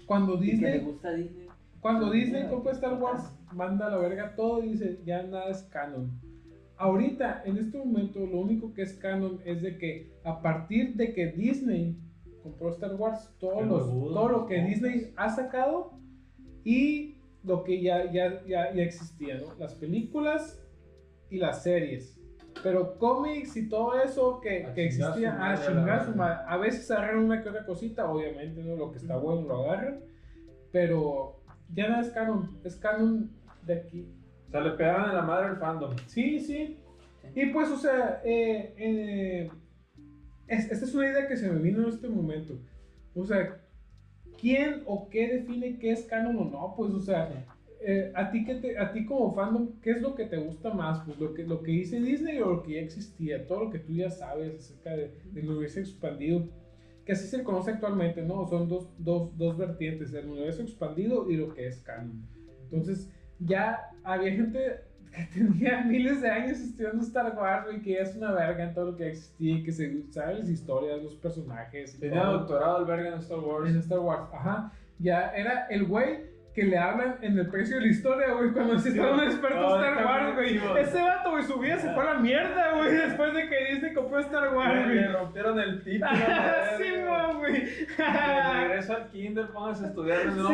[0.09, 1.47] Cuando ¿Y que le Disney, gusta Disney?
[1.81, 5.51] cuando Disney mira, compró Star Wars, manda a la verga todo y dice, ya nada
[5.51, 6.11] es canon.
[6.79, 11.13] Ahorita, en este momento, lo único que es canon es de que a partir de
[11.13, 11.97] que Disney
[12.43, 14.63] compró Star Wars, todos los, huevudos, todo lo los que.
[14.63, 15.93] Disney ha sacado
[16.65, 19.55] y lo que ya, ya, ya, ya existía, ¿no?
[19.59, 20.61] Las películas
[21.31, 22.18] y las series.
[22.63, 26.39] Pero cómics y todo eso que, A que existía, a chingar su madre.
[26.47, 28.75] A veces agarran una que otra cosita, obviamente, ¿no?
[28.77, 30.01] Lo que está bueno lo agarran.
[30.73, 31.41] Pero
[31.75, 33.31] ya no es canon, es canon
[33.65, 34.09] de aquí.
[34.49, 35.95] O sea, le pegaban en la madre al fandom.
[36.07, 36.79] Sí, sí.
[37.35, 39.51] Y pues, o sea, eh, eh,
[40.47, 42.55] es- esta es una idea que se me vino en este momento.
[43.15, 43.57] O sea,
[44.41, 46.75] ¿quién o qué define qué es canon o no?
[46.77, 47.29] Pues, o sea,
[47.81, 50.73] eh, a ti que te, a ti como fandom, ¿qué es lo que te gusta
[50.75, 51.01] más?
[51.05, 53.79] Pues lo que, lo que dice Disney o lo que ya existía, todo lo que
[53.79, 56.49] tú ya sabes acerca de, del universo expandido,
[57.05, 58.47] que así se conoce actualmente, ¿no?
[58.47, 62.27] Son dos, dos, dos vertientes, el universo expandido y lo que es canon.
[62.65, 64.81] Entonces, ya había gente
[65.13, 68.87] que tenía miles de años estudiando Star Wars, güey, que es una verga en todo
[68.87, 71.95] lo que existía, y que se sabe las historias, los personajes.
[71.95, 73.71] y Tenía doctorado el verga en Star Wars.
[73.71, 74.73] En Star Wars, ajá.
[74.99, 78.79] Ya era el güey que le hablan en el precio de la historia, güey, cuando
[78.79, 80.57] se Sí, estaba un experto No, Star Wars, güey.
[80.79, 83.95] Ese vato, güey, su vida se fue a la mierda, güey, después de que Disney
[83.95, 84.95] compró Star Wars, güey.
[84.97, 86.11] le rompieron el título.
[86.79, 86.85] sí,
[87.39, 87.65] güey.
[87.97, 90.23] Regreso al kinder, pónganse a estudiar.
[90.23, 90.49] Sí, no,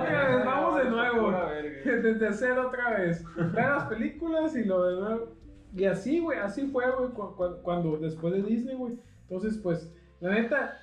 [0.00, 1.32] otra vez, vamos de nuevo.
[1.84, 3.24] Desde cero otra vez.
[3.36, 5.36] Ver las películas y lo de nuevo.
[5.74, 8.98] Y así, güey, así fue, güey, cu- cu- cuando, después de Disney, güey.
[9.22, 10.78] Entonces, pues, la neta,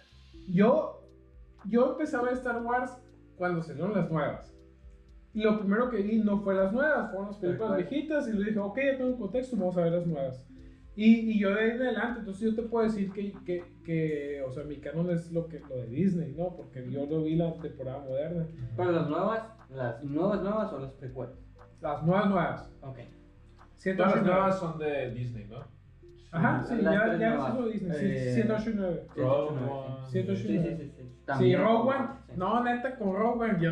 [0.47, 1.01] yo,
[1.65, 2.91] yo empecé a ver Star Wars
[3.37, 4.53] cuando salieron las nuevas.
[5.39, 8.27] Y lo primero que vi no fue las nuevas, fueron las películas viejitas.
[8.27, 10.45] Y le dije, ok, ya tengo contexto, vamos a ver las nuevas.
[10.97, 14.43] Y, y yo de ahí en adelante, entonces yo te puedo decir que, que, que,
[14.45, 16.57] o sea, mi canon es lo, que, lo de Disney, ¿no?
[16.57, 18.47] Porque yo lo vi la temporada moderna.
[18.75, 21.37] Pero las nuevas, las nuevas nuevas o las precuelas.
[21.79, 22.71] Las nuevas, nuevas.
[22.81, 22.97] Ok.
[23.75, 25.59] Siento Todas las nuevas son de Disney, ¿no?
[26.31, 27.97] Ajá, sí, Las ya, ya es eso Disney.
[27.97, 29.07] Sí, Eh, 189.
[29.15, 30.09] Rogue 189, One.
[30.09, 30.35] 189.
[30.35, 30.93] Sí, sí, sí.
[30.97, 31.09] sí.
[31.09, 32.07] Sí, También Rogue One.
[32.27, 32.33] sí.
[32.35, 33.71] No, neta, con Rogue One yo.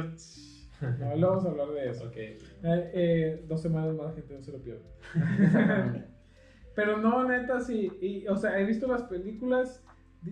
[1.00, 2.06] No le vamos a hablar de eso.
[2.06, 2.16] Ok.
[2.18, 4.84] Eh, eh, dos semanas más, gente, no se lo pierda.
[5.16, 6.08] Exactamente.
[6.76, 7.92] Pero no, neta, sí.
[8.02, 9.84] Y, o sea, he visto las películas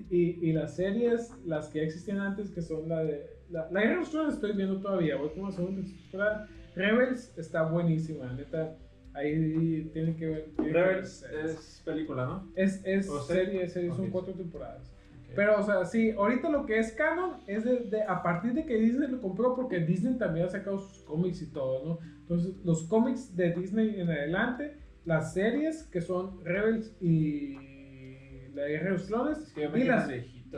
[0.09, 3.33] y, y las series, las que existían antes, que son la de.
[3.49, 5.15] La, la Guerra de los Tronos estoy viendo todavía.
[5.17, 6.47] Voy como a segunda temporada.
[6.75, 8.75] Rebels está buenísima, neta.
[9.13, 10.49] Ahí tienen que ver.
[10.57, 12.51] Rebels es película, ¿no?
[12.55, 13.45] Es, es ¿O serie?
[13.45, 14.94] serie, serie, son cuatro temporadas.
[15.35, 18.65] Pero, o sea, sí, ahorita lo que es canon es de, de- a partir de
[18.65, 21.99] que Disney lo compró, porque Disney también ha sacado sus cómics y todo, ¿no?
[22.21, 28.85] Entonces, los cómics de Disney en adelante, las series que son Rebels y La Guerra
[28.85, 30.07] de los Clones, y, las,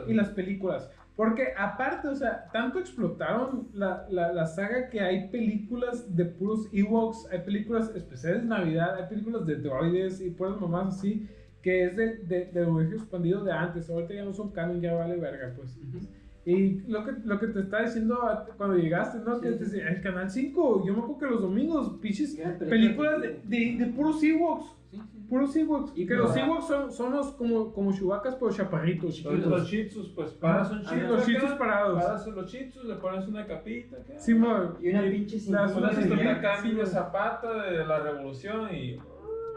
[0.06, 0.90] y las películas.
[1.16, 6.68] Porque aparte, o sea, tanto explotaron la, la, la saga que hay películas de puros
[6.72, 11.26] Ewoks, hay películas especiales de Navidad, hay películas de droides y puras mamás así,
[11.62, 13.88] que es de, de, del universo expandido de antes.
[13.90, 15.78] Ahorita ya no son canon, ya vale verga, pues.
[16.44, 18.18] Y lo que, lo que te estaba diciendo
[18.56, 19.38] cuando llegaste, ¿no?
[19.40, 19.58] Que Sí.
[19.58, 23.40] te decía, el canal 5, yo me acuerdo que los domingos, pinches Eran películas de,
[23.44, 24.64] de, de puros Ewoks.
[24.90, 25.26] Sí, sí.
[25.28, 25.92] Puros Ewoks.
[25.94, 29.46] Y que los Ewoks son, son los como, como chubacas, pero chaparritos, Los, chiquitos.
[29.46, 32.02] los shih tzus, pues paras un shih los shih parados.
[32.02, 33.98] Paras los shih le pones una capita.
[34.16, 36.86] Sí, mo- Y una pinche Las- Una.
[36.86, 38.96] Zapata de la revolución y...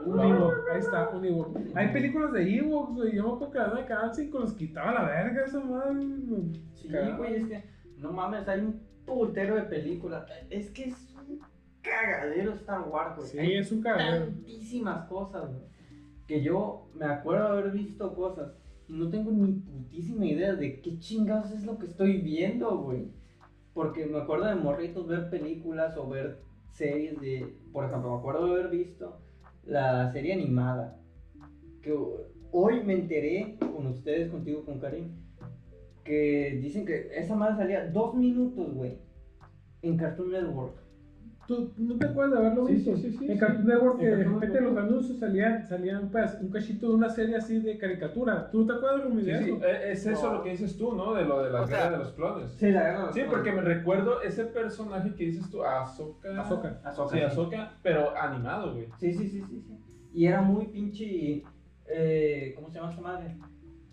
[0.06, 1.58] Un Ewok, ahí está, un Ewok.
[1.76, 3.16] Hay películas de Ewoks, güey.
[3.16, 6.06] Yo me acuerdo que la de Canal 5 los quitaba la verga esa madre.
[6.74, 7.64] Sí, güey, es que
[7.97, 10.26] no mames, hay un putero de películas.
[10.49, 11.39] Es que es un
[11.82, 13.28] cagadero Star Wars, güey.
[13.28, 14.26] Sí, Hay es un cagadero.
[14.26, 15.64] tantísimas cosas, güey.
[16.28, 18.54] Que yo me acuerdo de haber visto cosas
[18.88, 23.12] y no tengo ni putísima idea de qué chingados es lo que estoy viendo, güey.
[23.74, 26.41] Porque me acuerdo de morritos ver películas o ver
[26.72, 27.56] series de.
[27.72, 29.20] Por ejemplo, me acuerdo de haber visto
[29.66, 30.99] la serie animada.
[31.82, 31.95] Que
[32.51, 35.09] hoy me enteré con ustedes, contigo, con Karim,
[36.03, 38.97] que dicen que esa madre salía dos minutos, güey,
[39.82, 40.80] en Cartoon Network.
[41.58, 42.95] ¿Tú no te acuerdas de haberlo Sí, visto?
[42.95, 43.38] sí, sí, sí, en sí.
[43.39, 47.36] Cartoon Network, que de repente los anuncios salían, salían pues, un cachito de una serie
[47.36, 48.49] así de caricatura.
[48.52, 49.66] ¿Tú te acuerdas, Rumi, Sí, de sí, eso?
[49.66, 50.34] eh, es eso No.
[50.38, 51.14] lo que dices tú, ¿no?
[51.14, 52.52] De lo de la O sea, de los clones.
[52.54, 56.41] Sí, la guerra de los Sí, porque me recuerdo ese personaje que dices tú, Ahsoka.
[56.41, 56.80] Ahsoka.
[56.84, 57.24] Ahsoka, Sí, sí.
[57.24, 58.88] Ahsoka, pero animado, güey.
[58.99, 59.78] Sí, sí, sí, sí, sí.
[60.14, 61.43] Y era muy pinche.
[61.88, 63.38] Eh, ¿Cómo se llama esta madre?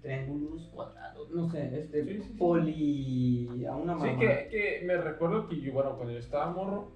[0.01, 2.05] Triángulos, cuadrados, no sé, este.
[2.05, 2.39] Sí, sí, sí.
[2.39, 3.67] Poli.
[3.67, 4.05] a una mamá.
[4.09, 6.93] Sí, que, que me recuerdo que yo, bueno, cuando yo estaba morro,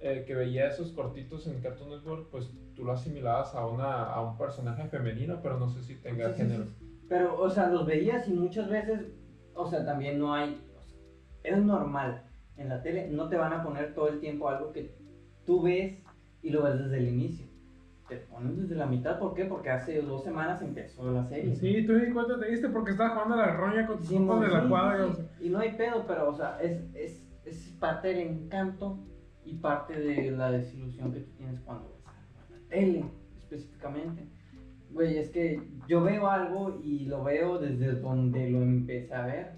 [0.00, 4.20] eh, que veía esos cortitos en Cartoon Network, pues tú lo asimilabas a, una, a
[4.20, 6.64] un personaje femenino, pero no sé si tenga Sí, sí, género.
[6.66, 6.74] sí.
[7.08, 9.00] Pero, o sea, los veías y muchas veces,
[9.54, 10.60] o sea, también no hay.
[10.76, 10.98] o sea,
[11.44, 12.22] es normal.
[12.56, 14.94] En la tele no te van a poner todo el tiempo algo que
[15.44, 15.98] tú ves
[16.42, 17.46] y lo ves desde el inicio.
[18.08, 19.44] Te ponen desde la mitad, ¿por qué?
[19.46, 21.54] Porque hace dos semanas empezó la serie.
[21.56, 24.14] Sí, tú ni cuenta te diste porque estabas jugando a la roña con tus Sí,
[24.16, 24.96] compas de la sí, cuadra.
[25.04, 25.22] sí, o sí.
[25.22, 25.46] sea.
[25.46, 28.98] Y no hay pedo, pero, o sea, es, es, es parte del encanto
[29.46, 32.04] y parte de la desilusión que tú tienes cuando ves
[32.50, 33.04] la tele,
[33.38, 34.26] específicamente.
[34.90, 39.52] Güey, es que yo veo algo y lo veo desde donde lo empecé a ver.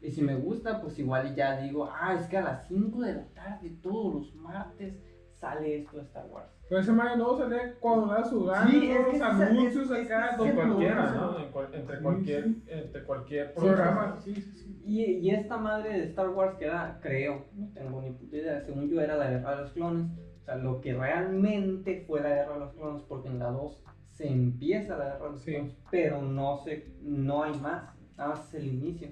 [0.00, 3.14] Y si me gusta, pues igual ya digo, ah, es que a las 5 de
[3.14, 4.94] la tarde, todos los martes,
[5.36, 6.48] sale esto de Star Wars.
[6.68, 10.06] Pero ese mayo no salía cuando era sudando, Sí, es los que es- anuncios es-
[10.06, 10.30] acá.
[10.44, 11.14] es cualquiera, eso.
[11.32, 11.38] ¿no?
[11.38, 12.62] En cual- entre, Sí, cualquier, sí.
[12.68, 14.80] entre cualquier Programa, sí, sí, sí.
[14.84, 18.60] Y, y esta madre de Star Wars que era, creo, no tengo ni puta idea,
[18.62, 20.06] según yo era la guerra de los clones.
[20.42, 23.80] O sea, lo que realmente fue la guerra de los clones, porque en la 2
[24.12, 25.52] se empieza la guerra de los Sí.
[25.54, 27.84] clones, pero no, se, no hay más,
[28.16, 29.08] nada más es el inicio.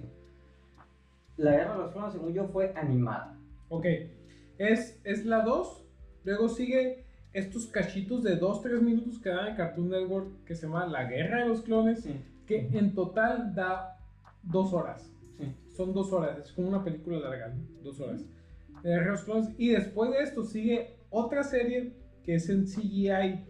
[1.37, 3.37] La guerra de los clones, según yo, fue animada.
[3.69, 3.85] Ok,
[4.57, 5.84] es, es la 2,
[6.25, 10.85] luego sigue estos cachitos de 2-3 minutos que dan en Cartoon Network que se llama
[10.87, 12.15] La Guerra de los Clones, Sí.
[12.45, 13.97] que en total da
[14.43, 15.11] dos horas.
[15.37, 15.53] Sí.
[15.75, 17.61] Son dos horas, es como una película larga, ¿no?
[17.83, 18.23] dos horas.
[18.83, 19.49] La Guerra de los Clones.
[19.57, 23.45] Y después de esto sigue otra serie que es en CGI,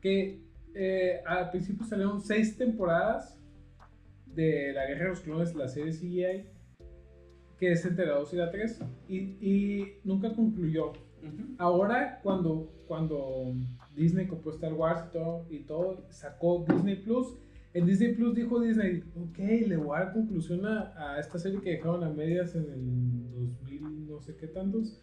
[0.00, 0.40] que
[0.74, 3.38] eh, al principio salieron seis temporadas
[4.26, 6.46] de La Guerra de los Clones, la serie CGI,
[7.58, 10.92] que es entre la 2 y la 3, y, y nunca concluyó.
[11.22, 11.54] Ujú.
[11.58, 13.54] Ahora, cuando, cuando
[13.94, 17.34] Disney compró Star Wars y todo, y todo, sacó Disney Plus,
[17.72, 21.60] en Disney Plus dijo Disney, ok, le voy a dar conclusión a, a esta serie
[21.60, 25.00] que dejaron a medias en el 2000, no sé qué tantos,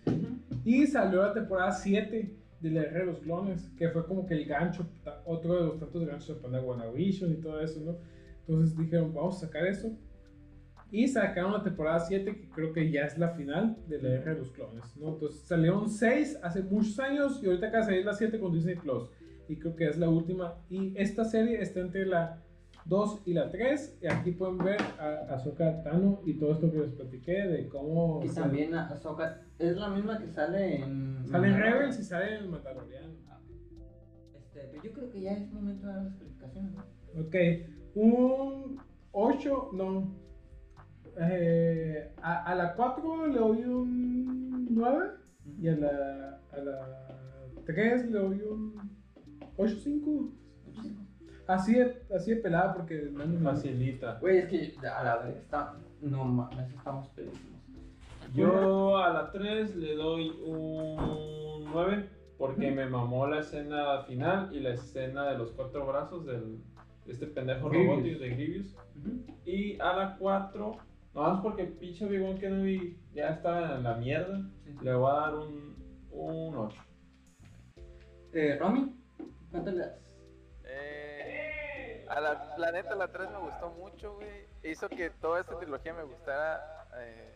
[0.65, 4.34] y salió la temporada 7 de la Guerra de los Clones, que fue como que
[4.34, 4.86] el gancho,
[5.26, 7.97] otro de los tantos ganchos de Panda WandaVision y todo eso, ¿no?
[8.47, 9.91] Entonces dijeron, vamos a sacar eso.
[10.90, 14.34] Y sacaron la temporada 7, que creo que ya es la final de la Guerra
[14.34, 15.10] de los Clones, ¿no?
[15.10, 18.76] Entonces salieron 6 hace muchos años y ahorita acaba de salir la 7 con Disney
[18.76, 19.10] Plus.
[19.50, 20.56] Y creo que es la última.
[20.70, 22.42] Y esta serie está entre la
[22.86, 24.00] 2 y la 3.
[24.02, 28.22] Y aquí pueden ver a Ahsoka Tano y todo esto que les platiqué de cómo...
[28.24, 31.26] Y también Ahsoka es la misma que sale en.
[31.28, 31.74] Sale en Mandalorian.
[31.74, 33.08] Rebels y sale en el Mandaloriano.
[34.38, 37.22] Este, pero yo creo que ya es momento de dar las calificaciones, ¿no?
[37.22, 37.36] Ok,
[37.96, 38.80] un
[39.12, 40.27] 8, no.
[41.20, 45.09] Eh, a, a la 4 le doy un 9
[45.59, 47.18] y a la, a la
[47.65, 48.76] 3 le doy un
[49.57, 50.32] 8-5.
[51.47, 54.18] Así de, así de pelada porque no me Facilita.
[54.20, 55.76] Güey, es que a la vez está.
[56.01, 57.61] No mames, estamos pedísimos.
[58.34, 64.59] Yo a la 3 le doy un 9 porque me mamó la escena final y
[64.59, 66.59] la escena de los cuatro brazos del,
[67.05, 67.97] de este pendejo Grievous.
[67.97, 68.76] robótico de Grievous.
[69.45, 70.78] Y a la 4,
[71.18, 74.39] nada más porque pinche Obi-Wan Kenobi ya estaba en la mierda,
[74.82, 76.82] le voy a dar un, un 8.
[78.34, 78.95] Eh, Romy,
[79.49, 80.15] ¿cuánto le das?
[80.65, 84.45] Eh, a la, la neta, la 3 me gustó mucho, güey.
[84.63, 86.88] Hizo que toda esta trilogía me gustara.
[86.99, 87.34] Eh,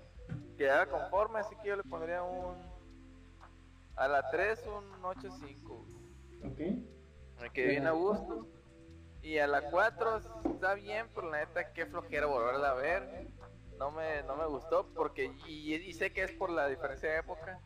[0.58, 2.56] quedara conforme, así que yo le pondría un.
[3.96, 6.52] A la 3 un 8.5.
[6.52, 6.60] Ok.
[7.42, 8.48] Me quedé bien a gusto.
[9.24, 10.18] Y a la 4
[10.54, 13.32] está bien, pero la neta, qué flojera volverla a ver.
[13.82, 15.34] No me, no me gustó porque.
[15.48, 17.60] Y, y sé que es por la diferencia de época.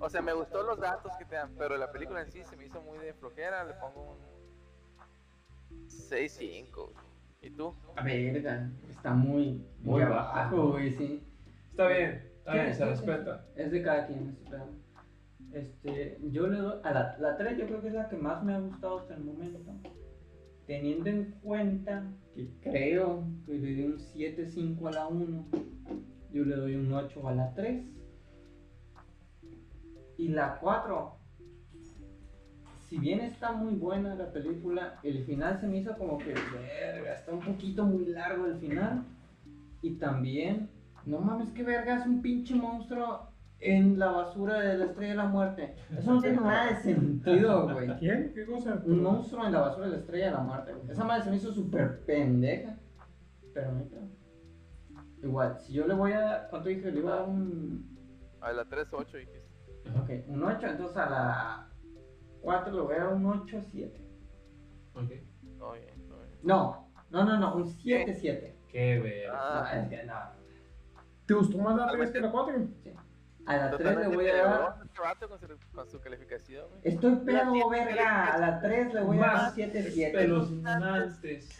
[0.00, 2.56] O sea, me gustó los datos que te dan, pero la película en sí se
[2.56, 3.62] me hizo muy de flojera.
[3.64, 4.16] Le pongo
[5.70, 6.90] un 6.5.
[7.42, 7.74] ¿Y tú?
[7.96, 10.70] A verga, está muy, muy abajo, bajo.
[10.72, 11.22] güey, sí.
[11.70, 13.44] Está bien, está bien, se respeta.
[13.56, 14.56] Es de cada quien, este.
[15.52, 18.42] Este, yo le doy a la, la 3, yo creo que es la que más
[18.42, 19.70] me ha gustado hasta el momento.
[20.66, 22.04] Teniendo en cuenta
[22.34, 25.46] que creo que le di un 7.5 a la 1,
[26.32, 27.84] yo le doy un 8 a la 3.
[30.18, 31.16] Y la 4,
[32.88, 37.14] si bien está muy buena la película, el final se me hizo como que, verga,
[37.14, 39.04] está un poquito muy largo el final.
[39.82, 40.68] Y también,
[41.04, 45.16] no mames, que verga, es un pinche monstruo en la basura de la estrella de
[45.16, 45.74] la muerte.
[45.96, 47.88] Eso no tiene nada de sentido, güey.
[47.98, 48.32] ¿Quién?
[48.34, 48.80] ¿Qué cosa?
[48.84, 50.72] Un monstruo en la basura de la estrella de la muerte.
[50.74, 50.90] güey.
[50.90, 52.76] Esa madre se me hizo súper pendeja.
[53.54, 54.08] Pero pedo.
[55.22, 56.90] Igual, si yo le voy a dar, ¿cuánto dije?
[56.92, 57.96] Le iba a dar un.
[58.40, 59.46] A la 3, 8 dijiste.
[59.98, 61.68] Ok, un 8, entonces a la
[62.42, 64.00] 4 le voy a dar un 8, 7.
[64.94, 65.10] Ok.
[65.58, 66.38] No, bien, no, bien.
[66.42, 68.58] No, no, no, no, un 7, 7.
[68.68, 69.28] Qué ver.
[69.28, 70.14] No, Ah, es que no.
[71.24, 72.54] ¿Te gustó más la 3 que la 4?
[73.46, 74.74] A la 3 le voy a dar.
[75.72, 76.80] con su, calificación, güey.
[76.82, 78.34] Estoy pedo, verga.
[78.34, 80.06] A la 3 le voy a dar Más 7, 7.
[80.06, 81.58] Espeluznantes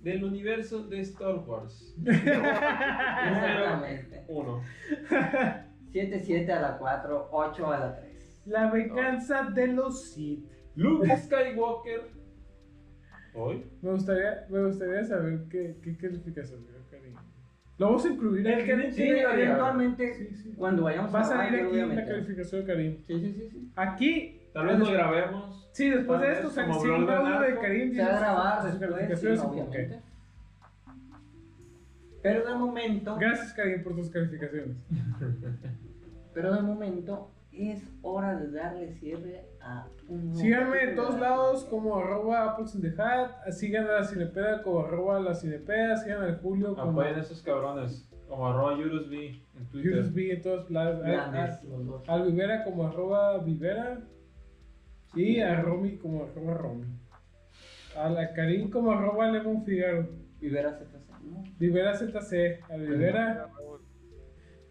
[0.00, 1.94] del universo de Star Wars.
[2.04, 4.24] Exactamente.
[4.26, 4.62] 1.
[5.92, 8.42] 7, 7 a la 4, 8 a la 3.
[8.46, 10.50] La venganza de los Sith.
[10.74, 12.10] Luke Skywalker.
[13.34, 13.64] Hoy.
[13.80, 17.14] Me gustaría, me gustaría saber qué, qué calificación dio Karim.
[17.82, 18.64] Lo vamos a incluir El.
[18.64, 20.54] Karim Sí, eventualmente, Sí, sí.
[20.56, 22.96] cuando vayamos Va a grabar, salir aquí la calificación de Karim.
[23.08, 23.72] Sí, sí, sí, sí.
[23.74, 24.40] Aquí.
[24.52, 25.68] Tal vez lo grabemos.
[25.72, 27.58] Sí, después de esto, se un blog de.
[27.58, 27.92] Karim.
[27.92, 28.78] Se va a grabar
[29.08, 30.00] después, obviamente.
[32.22, 34.76] Pero de momento, Gracias, Karim, por tus calificaciones.
[36.34, 41.96] pero de momento es hora de darle cierre a un Síganme en todos lados como
[41.96, 43.50] arroba Apples in the Hat.
[43.50, 45.96] Sigan a la Cinepeda como arroba la Cinepeda.
[45.96, 48.08] Sigan al Julio como Apoyen a esos cabrones.
[48.28, 49.92] Como arroba Yurusb en Twitter.
[49.92, 51.02] Yurus B en todas lados.
[51.02, 51.60] Grandes.
[52.06, 54.00] Al Vivera como arroba Vivera.
[55.14, 56.86] Y a Romy como arroba Romy.
[57.96, 60.08] A la Karim como arroba Lemon Figaro.
[60.40, 61.44] Vivera ZC, ¿no?
[61.58, 62.60] Vivera ZC.
[62.70, 63.48] Al Vivera.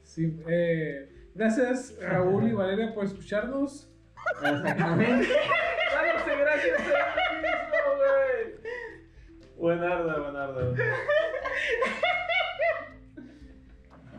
[0.03, 3.90] Sí, eh, Gracias Raúl y Valeria por escucharnos.
[4.31, 5.27] Exactamente.
[5.93, 8.71] Dándose gracias a él mismo, güey.
[9.57, 10.61] Buenarda, buenarda.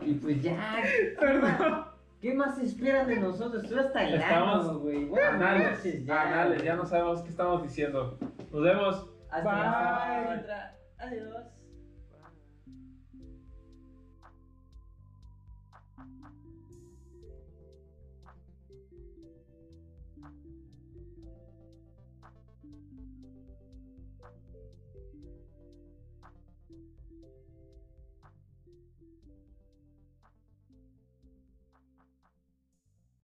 [0.01, 0.83] Y pues ya.
[1.19, 1.85] Perdón.
[2.21, 3.63] ¿Qué más esperan de nosotros?
[3.67, 5.05] Tú hasta el Estamos ano, güey.
[5.05, 6.21] Buenas Anales, ya.
[6.21, 8.17] anales, ya no sabemos qué estamos diciendo.
[8.51, 9.09] Nos vemos.
[9.29, 10.39] Hasta la Bye.
[10.39, 10.77] otra.
[10.99, 11.43] Adiós.